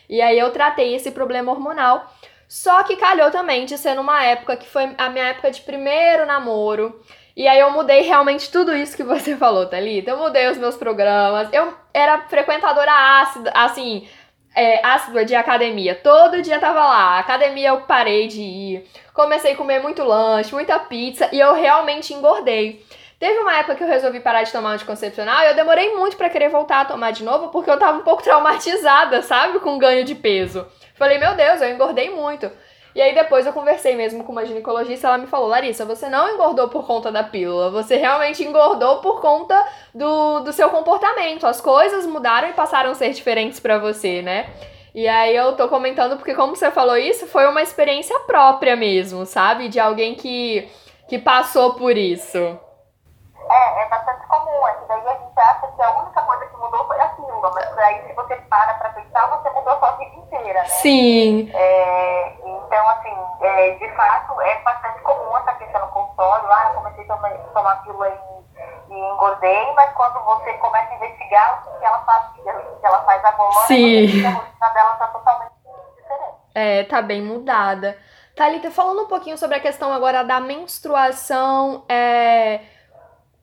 E 0.08 0.20
aí 0.20 0.38
eu 0.38 0.50
tratei 0.50 0.94
esse 0.94 1.12
problema 1.12 1.52
hormonal. 1.52 2.04
Só 2.48 2.82
que 2.82 2.96
calhou 2.96 3.30
também 3.30 3.64
de 3.64 3.78
ser 3.78 3.94
numa 3.94 4.22
época 4.24 4.56
que 4.56 4.66
foi 4.66 4.94
a 4.98 5.08
minha 5.08 5.26
época 5.26 5.50
de 5.50 5.60
primeiro 5.60 6.26
namoro. 6.26 7.00
E 7.34 7.48
aí 7.48 7.60
eu 7.60 7.70
mudei 7.70 8.02
realmente 8.02 8.50
tudo 8.50 8.76
isso 8.76 8.96
que 8.96 9.04
você 9.04 9.36
falou, 9.38 9.66
Thalita. 9.66 10.10
Eu 10.10 10.18
mudei 10.18 10.50
os 10.50 10.58
meus 10.58 10.76
programas. 10.76 11.48
Eu 11.52 11.72
era 11.94 12.22
frequentadora 12.28 12.92
ácida, 13.20 13.52
assim, 13.54 14.06
é, 14.54 14.84
ácida 14.84 15.24
de 15.24 15.34
academia. 15.34 15.94
Todo 15.94 16.42
dia 16.42 16.58
tava 16.58 16.80
lá. 16.80 17.18
Academia 17.18 17.70
eu 17.70 17.80
parei 17.82 18.28
de 18.28 18.40
ir. 18.40 18.90
Comecei 19.12 19.52
a 19.52 19.56
comer 19.56 19.80
muito 19.80 20.02
lanche, 20.02 20.54
muita 20.54 20.78
pizza 20.78 21.28
e 21.32 21.40
eu 21.40 21.54
realmente 21.54 22.14
engordei. 22.14 22.84
Teve 23.18 23.38
uma 23.38 23.56
época 23.56 23.76
que 23.76 23.84
eu 23.84 23.88
resolvi 23.88 24.18
parar 24.18 24.42
de 24.42 24.50
tomar 24.50 24.72
anticoncepcional 24.72 25.42
e 25.42 25.50
eu 25.50 25.54
demorei 25.54 25.94
muito 25.94 26.16
para 26.16 26.28
querer 26.28 26.48
voltar 26.48 26.80
a 26.80 26.84
tomar 26.84 27.12
de 27.12 27.22
novo 27.22 27.50
porque 27.50 27.70
eu 27.70 27.78
tava 27.78 27.98
um 27.98 28.02
pouco 28.02 28.20
traumatizada, 28.24 29.22
sabe? 29.22 29.60
Com 29.60 29.78
ganho 29.78 30.04
de 30.04 30.14
peso. 30.14 30.66
Falei, 30.94 31.18
meu 31.18 31.34
Deus, 31.34 31.60
eu 31.60 31.70
engordei 31.70 32.10
muito. 32.10 32.50
E 32.94 33.00
aí 33.00 33.14
depois 33.14 33.46
eu 33.46 33.52
conversei 33.52 33.96
mesmo 33.96 34.22
com 34.22 34.32
uma 34.32 34.44
ginecologista, 34.44 35.06
ela 35.06 35.18
me 35.18 35.26
falou, 35.26 35.48
Larissa, 35.48 35.84
você 35.84 36.08
não 36.08 36.28
engordou 36.28 36.68
por 36.68 36.86
conta 36.86 37.10
da 37.10 37.22
pílula, 37.24 37.70
você 37.70 37.96
realmente 37.96 38.44
engordou 38.44 38.98
por 38.98 39.20
conta 39.20 39.66
do, 39.94 40.40
do 40.40 40.52
seu 40.52 40.68
comportamento. 40.68 41.46
As 41.46 41.60
coisas 41.60 42.06
mudaram 42.06 42.48
e 42.48 42.52
passaram 42.52 42.90
a 42.90 42.94
ser 42.94 43.10
diferentes 43.10 43.58
para 43.58 43.78
você, 43.78 44.20
né? 44.20 44.50
E 44.94 45.08
aí 45.08 45.34
eu 45.34 45.56
tô 45.56 45.68
comentando 45.68 46.18
porque 46.18 46.34
como 46.34 46.54
você 46.54 46.70
falou 46.70 46.98
isso, 46.98 47.26
foi 47.26 47.46
uma 47.48 47.62
experiência 47.62 48.18
própria 48.20 48.76
mesmo, 48.76 49.24
sabe? 49.24 49.68
De 49.68 49.80
alguém 49.80 50.14
que, 50.14 50.70
que 51.08 51.18
passou 51.18 51.74
por 51.74 51.96
isso. 51.96 52.36
É, 52.38 53.82
é 53.82 53.88
bastante 53.88 54.26
comum. 54.26 54.66
É 54.68 54.72
que 54.74 54.88
daí 54.88 55.08
a 55.08 55.12
gente 55.12 55.40
acha 55.40 55.66
que 55.74 55.82
a 55.82 55.98
única 56.02 56.20
coisa 56.20 56.46
que 56.46 56.56
mudou 56.58 56.86
foi 56.86 57.00
a 57.00 57.06
pílula, 57.06 57.50
mas 57.54 57.78
aí 57.78 58.06
se 58.06 58.12
você 58.12 58.36
para 58.36 58.74
pra 58.74 58.90
pensar, 58.90 59.26
você 59.30 59.48
mudou 59.50 59.72
a 59.72 59.78
sua 59.78 59.90
vida 59.92 60.14
inteira, 60.14 60.60
né? 60.60 60.68
Sim. 60.68 61.50
É, 61.54 62.34
então, 62.72 62.88
assim, 62.88 63.14
é, 63.42 63.70
de 63.72 63.86
fato, 63.90 64.40
é 64.40 64.62
bastante 64.62 65.02
comum 65.02 65.36
essa 65.36 65.52
questão 65.56 65.78
no 65.82 65.92
consultório. 65.92 66.50
Ah, 66.50 66.70
eu 66.70 66.80
comecei 66.80 67.04
a 67.04 67.06
tomar, 67.06 67.30
tomar 67.52 67.82
pílula 67.82 68.08
e, 68.08 68.94
e 68.94 68.98
engordei, 68.98 69.72
mas 69.74 69.92
quando 69.92 70.18
você 70.24 70.54
começa 70.54 70.90
a 70.90 70.96
investigar 70.96 71.62
o 71.66 71.78
que 71.78 71.84
ela 71.84 71.98
fazia, 71.98 72.56
o 72.56 72.80
que 72.80 72.86
ela 72.86 73.04
faz 73.04 73.22
agora, 73.26 73.66
Sim. 73.66 74.24
a 74.24 74.30
rotina 74.30 74.68
dela 74.70 74.94
tá 74.94 75.06
totalmente 75.08 75.52
diferente. 75.96 76.34
É, 76.54 76.84
tá 76.84 77.02
bem 77.02 77.20
mudada. 77.20 77.98
Thalita, 78.34 78.70
falando 78.70 79.02
um 79.02 79.08
pouquinho 79.08 79.36
sobre 79.36 79.58
a 79.58 79.60
questão 79.60 79.92
agora 79.92 80.24
da 80.24 80.40
menstruação, 80.40 81.84
é, 81.90 82.60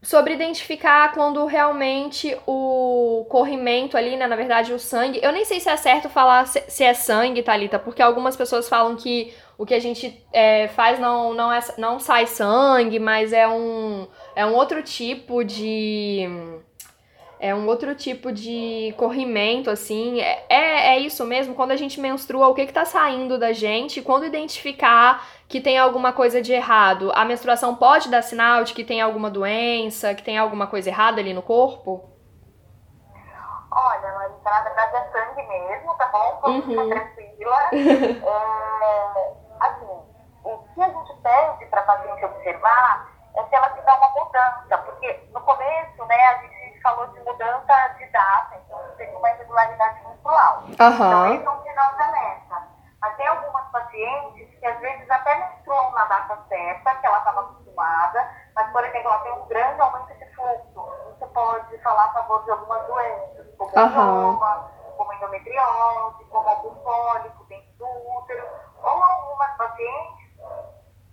sobre 0.02 0.34
identificar 0.34 1.12
quando 1.14 1.46
realmente 1.46 2.36
o 2.48 3.26
corrimento 3.30 3.98
ali, 3.98 4.16
né, 4.16 4.28
na 4.28 4.36
verdade 4.36 4.74
o 4.74 4.80
sangue, 4.80 5.20
eu 5.22 5.32
nem 5.32 5.44
sei 5.44 5.60
se 5.60 5.70
é 5.70 5.76
certo 5.76 6.10
falar 6.10 6.48
se, 6.48 6.84
é 6.84 6.94
sangue, 6.94 7.44
Thalita, 7.44 7.78
porque 7.78 8.02
algumas 8.02 8.36
pessoas 8.36 8.70
falam 8.70 8.96
que 8.96 9.34
o 9.58 9.66
que 9.66 9.74
a 9.74 9.80
gente 9.80 10.26
é, 10.32 10.70
faz 10.70 11.00
não, 11.00 11.34
não, 11.34 11.52
é, 11.52 11.60
não 11.78 12.00
sai 12.00 12.26
sangue, 12.28 12.98
mas 12.98 13.34
é 13.34 13.46
um, 13.48 14.08
é 14.36 14.46
um 14.46 14.54
outro 14.54 14.82
tipo 14.82 15.44
de 15.44 16.28
é 17.40 17.56
um 17.56 17.68
outro 17.68 17.96
tipo 17.96 18.32
de 18.32 18.94
corrimento, 18.98 19.70
assim. 19.70 20.20
É, 20.22 20.46
é, 20.50 20.96
é 20.96 21.00
isso 21.00 21.26
mesmo, 21.26 21.56
quando 21.56 21.72
a 21.72 21.76
gente 21.78 22.00
menstrua, 22.00 22.48
o 22.50 22.54
que 22.54 22.66
que 22.68 22.74
tá 22.74 22.86
saindo 22.86 23.38
da 23.40 23.54
gente, 23.54 24.02
quando 24.02 24.26
identificar 24.26 25.26
que 25.48 25.62
tem 25.62 25.78
alguma 25.78 26.14
coisa 26.14 26.42
de 26.42 26.54
errado, 26.54 27.12
a 27.16 27.26
menstruação 27.26 27.76
pode 27.76 28.10
dar 28.10 28.22
sinal 28.22 28.64
de 28.64 28.74
que 28.74 28.84
tem 28.84 29.02
alguma 29.02 29.30
doença, 29.32 30.14
que 30.14 30.24
tem 30.24 30.38
alguma 30.38 30.68
coisa 30.68 30.90
errada 30.90 31.20
ali 31.22 31.34
no 31.34 31.42
corpo? 31.42 32.10
Olha, 33.72 34.12
Larissa, 34.14 34.50
na 34.50 34.62
verdade 34.62 34.96
é 34.96 35.12
sangue 35.12 35.44
mesmo, 35.48 35.94
tá 35.96 36.08
bom? 36.08 36.40
Vamos 36.42 36.66
Uhum. 36.66 36.72
ficar 36.72 36.86
tranquila. 36.88 37.58
é, 38.26 39.34
assim, 39.60 40.04
o 40.44 40.58
que 40.74 40.82
a 40.82 40.90
gente 40.90 41.14
pede 41.22 41.66
para 41.68 41.82
a 41.82 41.84
paciente 41.84 42.26
observar 42.26 43.10
é 43.38 43.44
se 43.44 43.56
ela 43.56 43.70
tiver 43.70 43.94
uma 43.94 44.10
mudança, 44.10 44.78
porque 44.86 45.28
no 45.34 45.42
começo, 45.42 46.06
né, 46.06 46.16
a 46.30 46.38
gente 46.42 46.49
falou 46.82 47.08
de 47.08 47.20
mudança 47.22 47.88
de 47.98 48.06
data, 48.08 48.56
então 48.56 48.80
teve 48.98 49.16
uma 49.16 49.30
irregularidade 49.32 50.02
menstrual. 50.08 50.64
Então, 50.68 50.88
Aham. 50.88 51.34
esse 51.36 51.46
é 51.46 51.50
um 51.50 51.64
sinal 51.64 51.96
de 51.96 52.02
alerta. 52.02 52.68
Mas 53.02 53.16
tem 53.16 53.28
algumas 53.28 53.66
pacientes 53.72 54.60
que 54.60 54.66
às 54.66 54.78
vezes 54.80 55.10
até 55.10 55.36
menstruam 55.36 55.92
na 55.92 56.06
data 56.06 56.38
certa, 56.50 56.96
que 56.96 57.06
ela 57.06 57.18
estava 57.20 57.42
acostumada, 57.42 58.30
mas, 58.56 58.72
por 58.72 58.84
exemplo, 58.84 59.10
ela 59.10 59.20
tem 59.20 59.32
um 59.34 59.48
grande 59.48 59.82
aumento 59.82 60.14
de 60.18 60.26
fluxo. 60.36 61.14
Isso 61.16 61.28
pode 61.28 61.78
falar 61.80 62.06
a 62.06 62.14
favor 62.14 62.44
de 62.44 62.52
algumas 62.52 62.86
doenças, 62.88 63.48
como 63.58 63.72
Aham. 63.78 64.06
mioma, 64.06 64.72
como 64.98 65.14
endometriose, 65.14 66.26
como 66.26 66.50
algum 66.50 66.76
fólico 66.84 67.44
dentro 67.46 67.72
do 67.78 68.18
útero, 68.18 68.48
ou 68.84 69.04
algumas 69.04 69.52
pacientes 69.56 70.30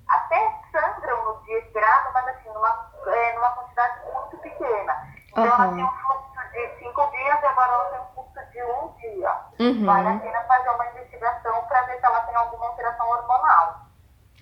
até 0.09 0.55
sangram 0.73 1.25
no 1.25 1.43
dia 1.45 1.59
esperado, 1.61 2.11
mas 2.13 2.29
assim, 2.29 2.49
numa, 2.53 2.91
é, 3.07 3.33
numa 3.35 3.51
quantidade 3.51 4.01
muito 4.13 4.39
pequena. 4.39 5.16
Então 5.37 5.45
ela 5.45 5.75
tem 5.75 5.85
um 5.85 5.89
fluxo 5.89 6.53
de 6.53 6.79
cinco 6.79 7.11
dias 7.11 7.43
e 7.43 7.47
agora 7.47 7.73
ela 7.73 7.85
tem 7.85 8.01
um 8.01 8.15
fluxo 8.15 8.53
de 8.53 8.63
um 8.63 8.93
dia. 8.99 9.33
Uhum. 9.59 9.85
Vale 9.85 10.09
a 10.09 10.19
pena 10.19 10.41
fazer 10.45 10.71
uma 10.71 10.87
investigação 10.87 11.63
para 11.69 11.83
ver 11.83 11.99
se 11.99 12.07
ela 12.07 12.21
tem 12.21 12.35
alguma 12.35 12.67
alteração 12.69 13.07
hormonal. 13.07 13.81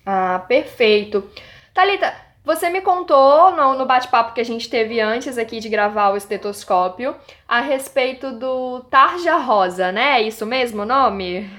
Ah, 0.05 0.41
perfeito. 0.47 1.29
Thalita, 1.73 2.15
você 2.45 2.69
me 2.69 2.79
contou 2.79 3.51
no, 3.51 3.73
no 3.73 3.85
bate-papo 3.85 4.33
que 4.33 4.39
a 4.39 4.45
gente 4.45 4.69
teve 4.69 5.01
antes 5.01 5.37
aqui 5.37 5.59
de 5.59 5.67
gravar 5.67 6.11
o 6.11 6.15
estetoscópio 6.15 7.15
a 7.47 7.59
respeito 7.59 8.31
do 8.31 8.81
tarja 8.83 9.35
rosa, 9.37 9.91
né? 9.91 10.19
É 10.19 10.21
isso 10.21 10.45
mesmo 10.45 10.83
o 10.83 10.85
nome? 10.85 11.49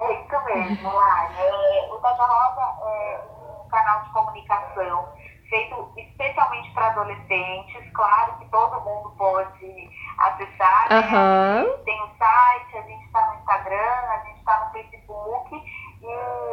É 0.00 0.12
isso 0.12 0.44
mesmo, 0.46 0.94
Lai. 0.94 1.30
É, 1.38 1.92
o 1.92 1.98
Taja 1.98 2.24
Rosa 2.24 2.88
é 2.88 3.20
um 3.64 3.68
canal 3.68 4.02
de 4.04 4.10
comunicação 4.10 5.08
feito 5.50 5.92
especialmente 6.20 6.70
para 6.72 6.88
adolescentes. 6.88 7.90
Claro 7.94 8.38
que 8.38 8.44
todo 8.50 8.80
mundo 8.82 9.10
pode 9.16 9.90
acessar. 10.18 10.88
né? 10.90 10.96
Tem 11.84 12.02
o 12.02 12.08
site, 12.18 12.76
a 12.76 12.82
gente 12.82 13.04
está 13.06 13.26
no 13.26 13.34
Instagram, 13.40 13.94
a 14.10 14.18
gente 14.26 14.38
está 14.38 14.64
no 14.64 14.72
Facebook. 14.72 15.54
E 16.02 16.06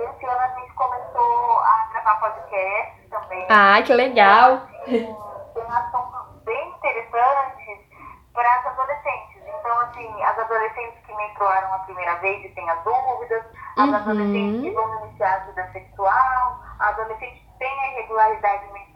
esse 0.09 0.25
ano 0.25 0.39
a 0.41 0.47
gente 0.59 0.73
começou 0.73 1.59
a 1.59 1.87
gravar 1.91 2.15
podcast 2.19 3.07
também. 3.09 3.45
Ah, 3.49 3.81
que 3.85 3.93
legal. 3.93 4.61
Tem, 4.85 5.03
tem 5.53 5.63
assuntos 5.63 6.43
bem 6.43 6.69
interessantes 6.69 7.79
para 8.33 8.55
as 8.55 8.67
adolescentes. 8.67 9.41
Então, 9.59 9.79
assim, 9.81 10.23
as 10.23 10.39
adolescentes 10.39 11.05
que 11.05 11.13
menstruaram 11.15 11.73
a 11.73 11.79
primeira 11.79 12.15
vez 12.15 12.45
e 12.45 12.49
têm 12.49 12.69
as 12.69 12.83
dúvidas, 12.83 13.43
as 13.77 13.87
Uhum. 13.89 13.95
adolescentes 13.95 14.61
que 14.61 14.71
vão 14.71 15.05
iniciar 15.05 15.33
a 15.35 15.39
vida 15.45 15.69
sexual, 15.71 16.59
a 16.79 16.87
adolescente 16.89 17.39
que 17.39 17.57
tem 17.59 17.79
a 17.79 17.91
irregularidade 17.93 18.63
menstrual. 18.73 18.86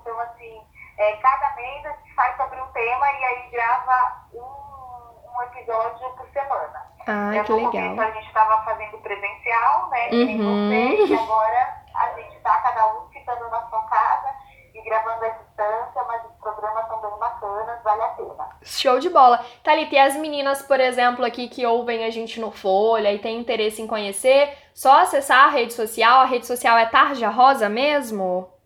Então, 0.00 0.20
assim, 0.20 0.60
é, 0.98 1.12
cada 1.16 1.54
mês 1.56 1.86
a 1.86 1.90
gente 1.90 2.14
faz 2.14 2.36
sobre 2.36 2.60
um 2.60 2.66
tema 2.68 3.06
e 3.12 3.24
aí 3.24 3.50
grava 3.50 4.26
um, 4.34 4.40
um 4.40 5.42
episódio 5.42 6.10
por 6.16 6.28
semana. 6.30 6.86
Ah, 7.06 7.30
Então, 7.32 7.44
que 7.44 7.52
no 7.64 7.70
começo 7.70 7.90
legal. 7.90 8.08
a 8.08 8.10
gente 8.10 8.26
estava 8.26 8.64
fazendo 8.64 8.98
presencial, 8.98 9.88
né? 9.90 10.08
Uhum. 10.10 11.06
e 11.06 11.14
agora 11.14 11.82
a 11.94 12.12
gente 12.14 12.36
está 12.36 12.58
cada 12.62 12.86
um 12.94 13.08
ficando 13.08 13.48
na 13.48 13.62
sua 13.68 13.82
casa 13.84 14.34
e 14.74 14.82
gravando 14.82 15.24
à 15.24 15.28
distância, 15.28 16.04
mas 16.06 16.22
os 16.24 16.36
programas 16.36 16.86
são 16.86 17.00
bem 17.00 17.18
bacanas, 17.18 17.82
vale 17.82 18.02
a 18.02 18.08
pena. 18.08 18.48
Show 18.62 18.98
de 18.98 19.08
bola. 19.08 19.44
Thalita, 19.62 19.94
e 19.94 19.98
as 19.98 20.16
meninas, 20.16 20.62
por 20.62 20.80
exemplo, 20.80 21.24
aqui 21.24 21.48
que 21.48 21.64
ouvem 21.66 22.04
a 22.04 22.10
gente 22.10 22.38
no 22.40 22.50
Folha 22.50 23.12
e 23.12 23.18
têm 23.18 23.38
interesse 23.38 23.80
em 23.80 23.86
conhecer, 23.86 24.56
só 24.74 25.00
acessar 25.00 25.46
a 25.46 25.50
rede 25.50 25.72
social. 25.72 26.20
A 26.20 26.24
rede 26.24 26.46
social 26.46 26.76
é 26.76 26.86
Tarja 26.86 27.28
Rosa 27.28 27.68
mesmo? 27.68 28.57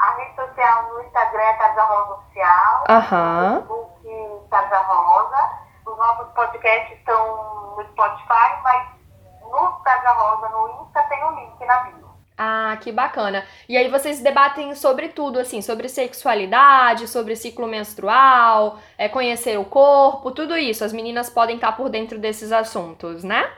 A 0.00 0.14
rede 0.16 0.34
social 0.34 0.88
no 0.88 1.02
Instagram 1.02 1.42
é 1.42 1.52
Tarja 1.54 1.82
Rosa 1.82 2.14
Oficial, 2.14 2.84
Aham. 2.88 3.54
no 3.54 3.66
Facebook 3.66 4.48
Tarja 4.50 4.78
Rosa. 4.78 5.50
Os 5.86 5.98
nossos 5.98 6.32
podcasts 6.32 6.98
estão 6.98 7.74
no 7.76 7.84
Spotify, 7.84 8.62
mas 8.62 8.88
no 9.42 9.72
Tarja 9.84 10.10
Rosa, 10.12 10.48
no 10.48 10.82
Insta, 10.82 11.02
tem 11.02 11.22
o 11.22 11.30
link 11.32 11.66
na 11.66 11.80
bio. 11.80 12.10
Ah, 12.38 12.78
que 12.80 12.90
bacana. 12.90 13.44
E 13.68 13.76
aí 13.76 13.90
vocês 13.90 14.22
debatem 14.22 14.74
sobre 14.74 15.08
tudo, 15.10 15.38
assim, 15.38 15.60
sobre 15.60 15.86
sexualidade, 15.90 17.06
sobre 17.06 17.36
ciclo 17.36 17.66
menstrual, 17.66 18.78
é, 18.96 19.06
conhecer 19.10 19.58
o 19.58 19.64
corpo, 19.66 20.30
tudo 20.30 20.56
isso. 20.56 20.82
As 20.82 20.94
meninas 20.94 21.28
podem 21.28 21.56
estar 21.56 21.72
por 21.72 21.90
dentro 21.90 22.18
desses 22.18 22.52
assuntos, 22.52 23.22
né? 23.22 23.52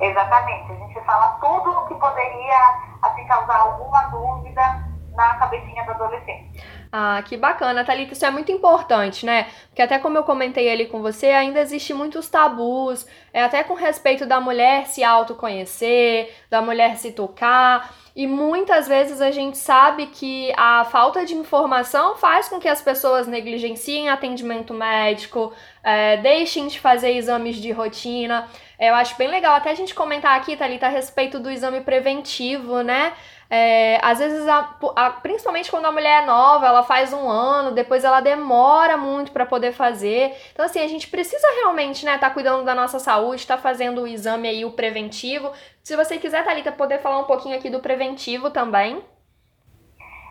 Exatamente. 0.00 0.70
A 0.70 0.74
gente 0.76 1.00
fala 1.00 1.36
tudo 1.40 1.70
o 1.70 1.88
que 1.88 1.94
poderia 1.96 2.78
assim, 3.02 3.26
causar 3.26 3.56
alguma 3.56 4.02
dúvida 4.04 4.93
na 5.14 5.34
cabecinha 5.34 5.84
do 5.84 5.92
adolescente. 5.92 6.62
Ah, 6.92 7.22
que 7.26 7.36
bacana, 7.36 7.84
Thalita, 7.84 8.12
isso 8.12 8.24
é 8.24 8.30
muito 8.30 8.52
importante, 8.52 9.26
né? 9.26 9.48
Porque 9.68 9.82
até 9.82 9.98
como 9.98 10.16
eu 10.16 10.22
comentei 10.22 10.70
ali 10.70 10.86
com 10.86 11.02
você, 11.02 11.26
ainda 11.26 11.60
existe 11.60 11.92
muitos 11.92 12.28
tabus, 12.28 13.06
é 13.32 13.42
até 13.42 13.64
com 13.64 13.74
respeito 13.74 14.26
da 14.26 14.40
mulher 14.40 14.86
se 14.86 15.02
autoconhecer, 15.02 16.32
da 16.48 16.62
mulher 16.62 16.96
se 16.96 17.10
tocar. 17.10 17.92
E 18.14 18.28
muitas 18.28 18.86
vezes 18.86 19.20
a 19.20 19.32
gente 19.32 19.58
sabe 19.58 20.06
que 20.06 20.52
a 20.56 20.84
falta 20.84 21.26
de 21.26 21.34
informação 21.34 22.16
faz 22.16 22.48
com 22.48 22.60
que 22.60 22.68
as 22.68 22.80
pessoas 22.80 23.26
negligenciem 23.26 24.08
atendimento 24.08 24.72
médico, 24.72 25.52
é, 25.82 26.18
deixem 26.18 26.68
de 26.68 26.78
fazer 26.78 27.10
exames 27.16 27.56
de 27.56 27.72
rotina. 27.72 28.48
Eu 28.78 28.94
acho 28.94 29.16
bem 29.16 29.26
legal 29.28 29.56
até 29.56 29.70
a 29.70 29.74
gente 29.74 29.94
comentar 29.94 30.36
aqui, 30.36 30.56
Thalita, 30.56 30.86
a 30.86 30.90
respeito 30.90 31.40
do 31.40 31.50
exame 31.50 31.80
preventivo, 31.80 32.82
né? 32.82 33.14
É, 33.50 34.00
às 34.02 34.18
vezes, 34.18 34.46
a, 34.48 34.74
a, 34.96 35.10
principalmente 35.10 35.70
quando 35.70 35.86
a 35.86 35.92
mulher 35.92 36.22
é 36.22 36.26
nova, 36.26 36.66
ela 36.66 36.82
faz 36.82 37.12
um 37.12 37.28
ano, 37.28 37.72
depois 37.72 38.04
ela 38.04 38.20
demora 38.20 38.96
muito 38.96 39.32
para 39.32 39.46
poder 39.46 39.72
fazer. 39.72 40.36
Então, 40.52 40.64
assim, 40.64 40.82
a 40.82 40.88
gente 40.88 41.08
precisa 41.08 41.46
realmente, 41.60 42.04
né, 42.04 42.18
tá 42.18 42.30
cuidando 42.30 42.64
da 42.64 42.74
nossa 42.74 42.98
saúde, 42.98 43.46
tá 43.46 43.58
fazendo 43.58 44.02
o 44.02 44.06
exame 44.06 44.48
aí, 44.48 44.64
o 44.64 44.72
preventivo. 44.72 45.52
Se 45.82 45.94
você 45.96 46.18
quiser, 46.18 46.44
Thalita, 46.44 46.72
poder 46.72 47.00
falar 47.00 47.18
um 47.18 47.24
pouquinho 47.24 47.56
aqui 47.56 47.68
do 47.68 47.80
preventivo 47.80 48.50
também. 48.50 49.04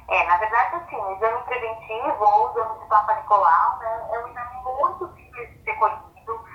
É, 0.10 0.26
na 0.26 0.38
verdade, 0.38 0.76
assim, 0.76 0.96
o 0.96 1.16
exame 1.16 1.44
preventivo 1.44 2.24
ou 2.24 2.48
o 2.48 2.52
exame 2.52 2.80
de 2.80 2.86
Papa 2.88 3.16
Nicolau, 3.16 3.80
né, 3.80 4.08
é 4.12 4.20
um 4.20 4.28
exame 4.28 4.64
muito 4.64 5.16
simples 5.16 5.50
de 5.50 5.64
ser 5.64 5.74
colhido. 5.76 6.04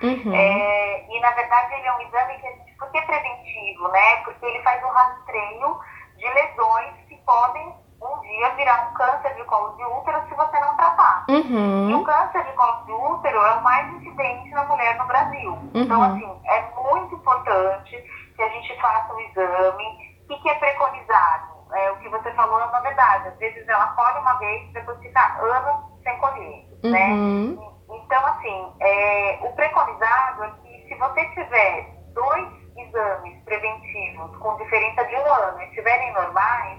Uhum. 0.03 0.35
É, 0.35 1.07
e, 1.09 1.21
na 1.21 1.31
verdade, 1.31 1.75
ele 1.75 1.87
é 1.87 1.93
um 1.93 2.00
exame 2.03 2.38
que 2.38 2.47
a 2.47 2.50
gente, 2.50 2.73
por 2.79 2.91
que 2.91 3.00
preventivo, 3.03 3.88
né? 3.88 4.17
Porque 4.25 4.47
ele 4.47 4.62
faz 4.62 4.83
um 4.85 4.88
rastreio 4.88 5.81
de 6.19 6.27
lesões 6.27 6.95
que 7.09 7.17
podem 7.25 7.75
um 8.01 8.21
dia 8.21 8.51
virar 8.55 8.91
um 8.91 8.95
câncer 8.95 9.35
de 9.35 9.45
colo 9.45 9.77
de 9.77 9.85
útero 9.85 10.23
se 10.29 10.35
você 10.35 10.61
não 10.61 10.77
tratar. 10.77 11.25
Uhum. 11.29 11.91
E 11.91 11.95
o 11.95 12.05
câncer 12.05 12.45
de 12.45 12.53
colo 12.53 12.85
de 12.85 12.93
útero 12.93 13.39
é 13.39 13.55
o 13.55 13.63
mais 13.63 13.93
incidente 13.95 14.51
na 14.51 14.65
mulher 14.65 14.97
no 14.99 15.07
Brasil. 15.07 15.53
Uhum. 15.53 15.71
Então, 15.75 16.03
assim, 16.03 16.41
é 16.47 16.63
muito 16.77 17.15
importante 17.15 18.05
que 18.37 18.43
a 18.43 18.49
gente 18.49 18.81
faça 18.81 19.13
o 19.15 19.21
exame. 19.21 20.19
O 20.25 20.29
que, 20.29 20.43
que 20.43 20.49
é 20.49 20.55
preconizado? 20.55 21.59
É, 21.75 21.91
o 21.91 21.97
que 21.97 22.09
você 22.09 22.33
falou 22.33 22.61
é 22.61 22.65
uma 22.65 22.81
verdade. 22.81 23.29
Às 23.29 23.39
vezes 23.39 23.69
ela 23.69 23.89
colhe 23.89 24.19
uma 24.19 24.35
vez 24.35 24.69
e 24.69 24.73
depois 24.73 24.99
fica 25.01 25.39
anos 25.41 26.03
sem 26.03 26.17
colher, 26.19 26.65
né? 26.85 27.09
uhum. 27.09 27.57
né? 27.59 27.69
Então, 27.91 28.27
assim, 28.27 28.73
é, 28.81 29.39
o 29.43 29.53
preconizado 29.53 30.45
é 30.45 30.51
que 30.63 30.89
se 30.89 30.95
você 30.95 31.25
tiver 31.31 31.91
dois 32.15 32.49
exames 32.77 33.43
preventivos 33.45 33.88
com 34.39 34.57
diferença 34.57 35.05
de 35.05 35.17
um 35.17 35.33
ano 35.33 35.63
estiverem 35.63 36.13
normais, 36.13 36.79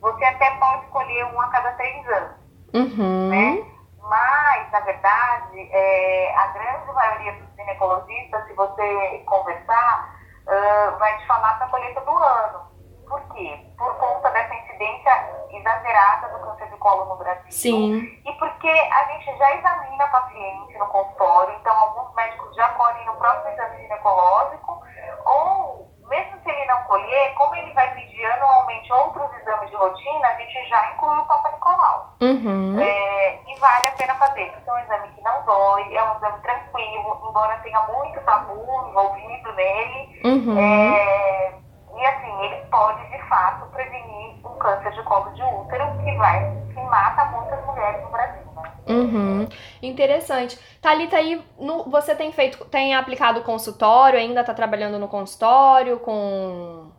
você 0.00 0.24
até 0.24 0.50
pode 0.56 0.84
escolher 0.84 1.24
um 1.26 1.40
a 1.40 1.48
cada 1.48 1.72
três 1.72 2.08
anos. 2.08 2.36
Uhum. 2.74 3.28
Né? 3.28 3.64
Mas, 4.02 4.72
na 4.72 4.80
verdade, 4.80 5.68
é, 5.72 6.34
a 6.36 6.46
grande 6.48 6.92
maioria 6.92 7.32
dos 7.34 7.54
ginecologistas, 7.56 8.46
se 8.46 8.54
você 8.54 9.22
conversar, 9.26 10.20
uh, 10.46 10.98
vai 10.98 11.16
te 11.18 11.26
falar 11.26 11.54
para 11.58 11.66
a 11.66 11.70
colheita 11.70 12.00
do 12.00 12.10
ano. 12.10 12.70
Por 13.08 13.20
quê? 13.34 13.58
Por 13.76 13.94
conta 13.96 14.30
dessa 14.30 14.54
incidência 14.54 15.12
exagerada 15.50 16.28
do 16.28 16.44
câncer 16.44 16.68
de 16.68 16.76
colo 16.76 17.06
no 17.06 17.16
Brasil. 17.16 17.50
Sim. 17.50 17.98
E 18.24 18.32
porque 18.34 18.68
a 18.68 19.04
gente 19.04 19.36
já 19.36 19.56
examina 19.56 20.06
paciente 20.08 20.78
no 20.78 20.86
consultório, 20.86 21.54
então 21.60 21.76
alguns 21.76 22.14
médicos 22.14 22.54
já 22.54 22.68
colhem 22.70 23.04
no 23.06 23.14
próprio 23.14 23.52
exame 23.52 23.82
ginecológico, 23.82 24.82
ou 25.24 25.69
mesmo 26.10 26.32
se 26.42 26.50
ele 26.50 26.64
não 26.66 26.82
colher, 26.82 27.34
como 27.34 27.54
ele 27.54 27.72
vai 27.72 27.88
pedir 27.94 28.24
anualmente 28.24 28.92
outros 28.92 29.32
exames 29.40 29.70
de 29.70 29.76
rotina, 29.76 30.28
a 30.28 30.34
gente 30.34 30.68
já 30.68 30.92
inclui 30.92 31.16
o 31.16 31.24
Papa 31.24 31.50
Nicolau. 31.52 32.14
Uhum. 32.20 32.80
É, 32.80 33.38
e 33.46 33.58
vale 33.60 33.86
a 33.86 33.92
pena 33.92 34.14
fazer, 34.16 34.50
porque 34.50 34.68
é 34.68 34.72
um 34.72 34.78
exame 34.78 35.08
que 35.08 35.22
não 35.22 35.44
dói, 35.44 35.94
é 35.94 36.02
um 36.02 36.16
exame 36.16 36.40
tranquilo, 36.42 37.28
embora 37.28 37.60
tenha 37.62 37.80
muito 37.84 38.20
tabu 38.22 38.88
envolvido 38.88 39.52
nele. 39.52 40.20
Uhum. 40.24 40.58
É, 40.58 41.52
e 41.96 42.06
assim, 42.06 42.42
ele 42.42 42.56
pode 42.66 43.08
de 43.08 43.18
fato 43.28 43.66
prevenir 43.66 44.34
um 44.44 44.58
câncer 44.58 44.90
de 44.90 45.02
colo 45.04 45.30
de 45.32 45.42
útero 45.42 45.96
que 46.02 46.16
vai, 46.16 46.40
que 46.74 46.80
mata 46.82 47.24
muitas 47.26 47.64
mulheres 47.64 48.02
no 48.02 48.10
Brasil. 48.10 48.42
Né? 48.56 48.72
Uhum. 48.88 49.39
Interessante. 49.82 50.58
Thalita, 50.80 51.16
aí 51.16 51.44
no, 51.58 51.84
você 51.90 52.14
tem 52.14 52.32
feito, 52.32 52.64
tem 52.66 52.94
aplicado 52.94 53.42
consultório, 53.42 54.18
ainda 54.18 54.44
tá 54.44 54.54
trabalhando 54.54 54.98
no 54.98 55.08
consultório 55.08 55.98
com 56.00 56.90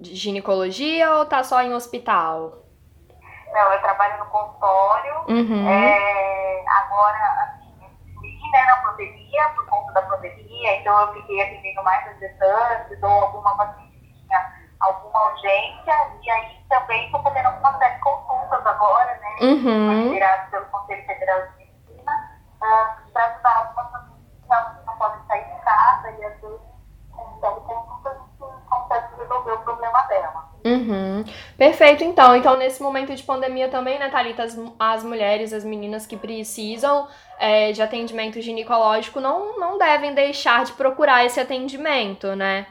ginecologia 0.00 1.10
ou 1.16 1.26
tá 1.26 1.42
só 1.42 1.62
em 1.62 1.74
hospital? 1.74 2.60
Não, 3.52 3.72
eu 3.72 3.80
trabalho 3.80 4.18
no 4.18 4.26
consultório. 4.26 5.14
Uhum. 5.28 5.68
É, 5.68 6.64
agora, 6.66 7.18
assim, 7.44 7.72
eu 7.82 8.50
né, 8.50 8.64
na 8.64 8.76
pandemia, 8.76 9.48
por 9.54 9.66
conta 9.66 9.92
da 9.92 10.02
pandemia, 10.02 10.76
então 10.76 11.00
eu 11.00 11.12
fiquei 11.14 11.42
atendendo 11.42 11.82
mais 11.82 12.06
as 12.08 12.18
gestantes 12.18 13.02
ou 13.02 13.10
alguma 13.10 13.56
paciente 13.56 13.98
que 13.98 14.26
tinha 14.26 14.52
alguma 14.80 15.32
urgência, 15.32 15.94
e 16.22 16.30
aí 16.30 16.64
também 16.68 17.06
estou 17.06 17.22
fazendo 17.22 17.46
algumas 17.46 17.78
série 17.78 17.94
de 17.94 18.00
consultas 18.00 18.66
agora, 18.66 19.18
né? 19.20 19.36
Uhum. 19.42 20.04
Lideradas 20.04 20.50
pelo 20.50 20.66
Conselho 20.66 21.06
Federal 21.06 21.40
de 21.42 21.56
Medicina, 21.56 22.40
uh, 22.56 23.12
para 23.12 23.24
ajudar 23.26 23.56
algumas 23.56 23.90
famílias 23.90 24.20
que 24.40 24.48
realmente 24.48 24.86
não 24.86 24.96
podem 24.96 25.26
sair 25.26 25.44
de 25.44 25.60
casa 25.62 26.10
e 26.10 26.24
às 26.24 26.40
vezes 26.40 26.60
com 27.10 27.40
teleconsulta 27.40 28.10
a 28.10 28.14
gente 28.14 28.64
consegue 28.68 29.16
resolver 29.16 29.52
o 29.52 29.58
problema 29.58 30.02
dela. 30.02 30.50
Uhum. 30.70 31.24
Perfeito, 31.58 32.04
então. 32.04 32.36
Então, 32.36 32.56
nesse 32.56 32.82
momento 32.82 33.14
de 33.14 33.22
pandemia 33.22 33.68
também, 33.68 33.98
né, 33.98 34.08
Thalita, 34.08 34.44
as, 34.44 34.56
as 34.78 35.02
mulheres, 35.02 35.52
as 35.52 35.64
meninas 35.64 36.06
que 36.06 36.16
precisam 36.16 37.08
é, 37.38 37.72
de 37.72 37.82
atendimento 37.82 38.40
ginecológico 38.40 39.20
não, 39.20 39.58
não 39.58 39.78
devem 39.78 40.14
deixar 40.14 40.64
de 40.64 40.72
procurar 40.72 41.24
esse 41.24 41.40
atendimento, 41.40 42.36
né? 42.36 42.66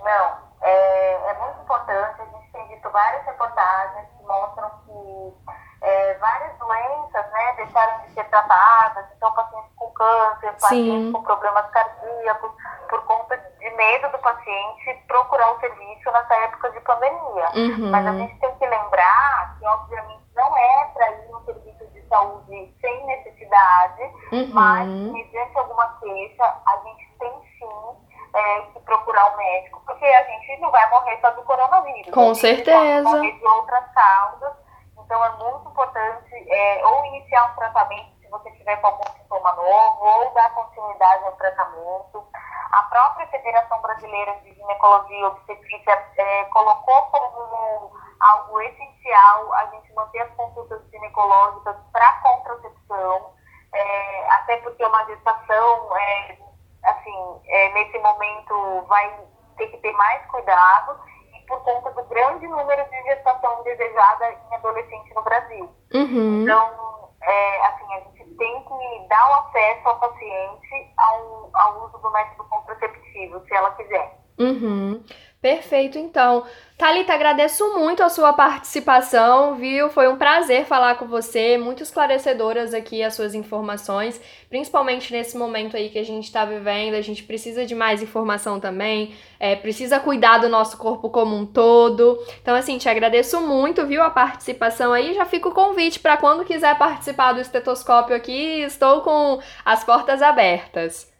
Não, 0.00 0.36
é, 0.62 1.30
é 1.30 1.34
muito 1.38 1.62
importante. 1.62 2.20
A 2.20 2.24
gente 2.24 2.52
tem 2.52 2.68
visto 2.68 2.90
várias 2.90 3.24
reportagens 3.24 4.08
que 4.18 4.26
mostram 4.26 4.70
que 4.84 5.52
é, 5.82 6.14
várias 6.14 6.58
doenças 6.58 7.30
né, 7.32 7.54
deixaram 7.56 8.00
de 8.02 8.14
ser 8.14 8.24
tratadas, 8.24 9.04
então 9.16 9.32
pacientes 9.32 9.70
com 9.76 9.90
câncer, 9.90 10.52
pacientes 10.52 11.06
Sim. 11.06 11.12
com 11.12 11.22
problemas 11.22 11.70
cardíacos, 11.70 12.52
por 12.88 13.04
conta 13.04 13.36
de 13.36 13.70
medo 13.70 14.08
do 14.10 14.18
paciente 14.18 15.01
procurar 15.12 15.52
o 15.52 15.60
serviço 15.60 16.10
nessa 16.10 16.34
época 16.36 16.70
de 16.70 16.80
pandemia. 16.80 17.48
Uhum. 17.54 17.90
Mas 17.90 18.06
a 18.06 18.12
gente 18.12 18.38
tem 18.38 18.54
que 18.56 18.66
lembrar 18.66 19.56
que, 19.58 19.66
obviamente, 19.66 20.22
não 20.34 20.56
é 20.56 20.84
para 20.94 21.10
ir 21.12 21.28
no 21.28 21.44
serviço 21.44 21.86
de 21.88 22.08
saúde 22.08 22.74
sem 22.80 23.06
necessidade, 23.06 24.02
Uhum. 24.32 24.50
mas, 24.54 24.88
mediante 24.88 25.58
alguma 25.58 25.86
queixa, 26.00 26.44
a 26.44 26.76
gente 26.84 27.06
tem 27.18 27.30
sim 27.58 27.96
é, 28.34 28.60
que 28.72 28.80
procurar 28.80 29.34
o 29.34 29.36
médico, 29.36 29.82
porque 29.84 30.06
a 30.06 30.24
gente 30.24 30.60
não 30.60 30.70
vai 30.70 30.88
morrer 30.88 31.18
só 31.20 31.30
do 31.32 31.42
coronavírus. 31.42 32.14
Com 32.14 32.34
certeza. 32.34 33.02
Pode 33.04 33.16
morrer 33.18 33.32
de 33.38 33.46
outras 33.46 33.84
causas. 33.92 34.52
Então, 34.98 35.22
é 35.22 35.30
muito 35.30 35.68
importante 35.68 36.34
é, 36.50 36.86
ou 36.86 37.04
iniciar 37.06 37.52
um 37.52 37.56
tratamento 37.56 38.08
se 38.22 38.28
você 38.30 38.50
tiver 38.52 38.76
com 38.76 38.86
algum 38.86 39.12
sintoma 39.18 39.52
novo, 39.52 40.04
ou 40.04 40.30
dar 40.32 40.48
continuidade 40.54 41.24
ao 41.24 41.32
tratamento. 41.32 42.24
A 42.72 42.82
própria 42.84 43.26
Federação 43.26 43.82
Brasileira 43.82 44.34
Ginecologia 44.82 45.18
e 45.18 45.24
Obstetrícia 45.24 46.04
é, 46.16 46.44
colocou 46.46 47.02
como 47.02 47.92
algo 48.20 48.60
essencial 48.60 49.54
a 49.54 49.66
gente 49.66 49.92
manter 49.94 50.20
as 50.20 50.30
consultas 50.34 50.82
ginecológicas 50.90 51.76
para 51.92 52.12
contracepção, 52.20 53.32
é, 53.72 54.30
até 54.32 54.56
porque 54.58 54.84
uma 54.84 55.04
gestação, 55.06 55.96
é, 55.96 56.38
assim, 56.84 57.40
é, 57.46 57.72
nesse 57.74 57.98
momento 58.00 58.84
vai 58.88 59.20
ter 59.56 59.68
que 59.68 59.78
ter 59.78 59.92
mais 59.92 60.24
cuidado 60.26 60.98
e 61.34 61.46
por 61.46 61.62
conta 61.62 61.90
do 61.92 62.04
grande 62.04 62.46
número 62.48 62.84
de 62.90 63.02
gestação 63.02 63.60
indesejada 63.60 64.32
em 64.32 64.54
adolescente 64.54 65.14
no 65.14 65.22
Brasil. 65.22 65.70
Uhum. 65.94 66.42
Então, 66.42 67.12
é, 67.22 67.66
assim, 67.66 67.94
a 67.94 68.00
gente 68.00 68.34
tem 68.36 68.64
que 68.64 69.08
dar 69.08 69.30
o 69.30 69.34
acesso 69.46 69.88
à 69.88 69.94
paciente 69.94 70.94
ao, 70.96 71.50
ao 71.54 71.84
uso 71.84 71.98
do 71.98 72.10
método 72.10 72.48
contraceptivo, 72.48 73.40
se 73.46 73.54
ela 73.54 73.70
quiser. 73.72 74.21
Uhum. 74.42 75.00
Perfeito, 75.40 75.98
então. 75.98 76.44
Thalita, 76.78 77.12
agradeço 77.12 77.76
muito 77.76 78.00
a 78.02 78.08
sua 78.08 78.32
participação, 78.32 79.56
viu? 79.56 79.90
Foi 79.90 80.06
um 80.08 80.16
prazer 80.16 80.66
falar 80.66 80.94
com 80.94 81.06
você, 81.06 81.58
muito 81.58 81.82
esclarecedoras 81.82 82.72
aqui 82.72 83.02
as 83.02 83.14
suas 83.14 83.34
informações, 83.34 84.20
principalmente 84.48 85.12
nesse 85.12 85.36
momento 85.36 85.76
aí 85.76 85.90
que 85.90 85.98
a 85.98 86.04
gente 86.04 86.24
está 86.24 86.44
vivendo, 86.44 86.94
a 86.94 87.00
gente 87.00 87.24
precisa 87.24 87.66
de 87.66 87.74
mais 87.74 88.00
informação 88.02 88.60
também, 88.60 89.16
é, 89.40 89.56
precisa 89.56 89.98
cuidar 89.98 90.38
do 90.38 90.48
nosso 90.48 90.76
corpo 90.78 91.10
como 91.10 91.36
um 91.36 91.44
todo. 91.44 92.24
Então, 92.40 92.54
assim, 92.54 92.78
te 92.78 92.88
agradeço 92.88 93.40
muito, 93.40 93.84
viu, 93.84 94.02
a 94.02 94.10
participação 94.10 94.92
aí, 94.92 95.14
já 95.14 95.24
fica 95.24 95.48
o 95.48 95.54
convite 95.54 95.98
para 95.98 96.16
quando 96.16 96.44
quiser 96.44 96.78
participar 96.78 97.32
do 97.32 97.40
estetoscópio 97.40 98.14
aqui, 98.14 98.62
estou 98.62 99.02
com 99.02 99.40
as 99.64 99.82
portas 99.82 100.22
abertas. 100.22 101.12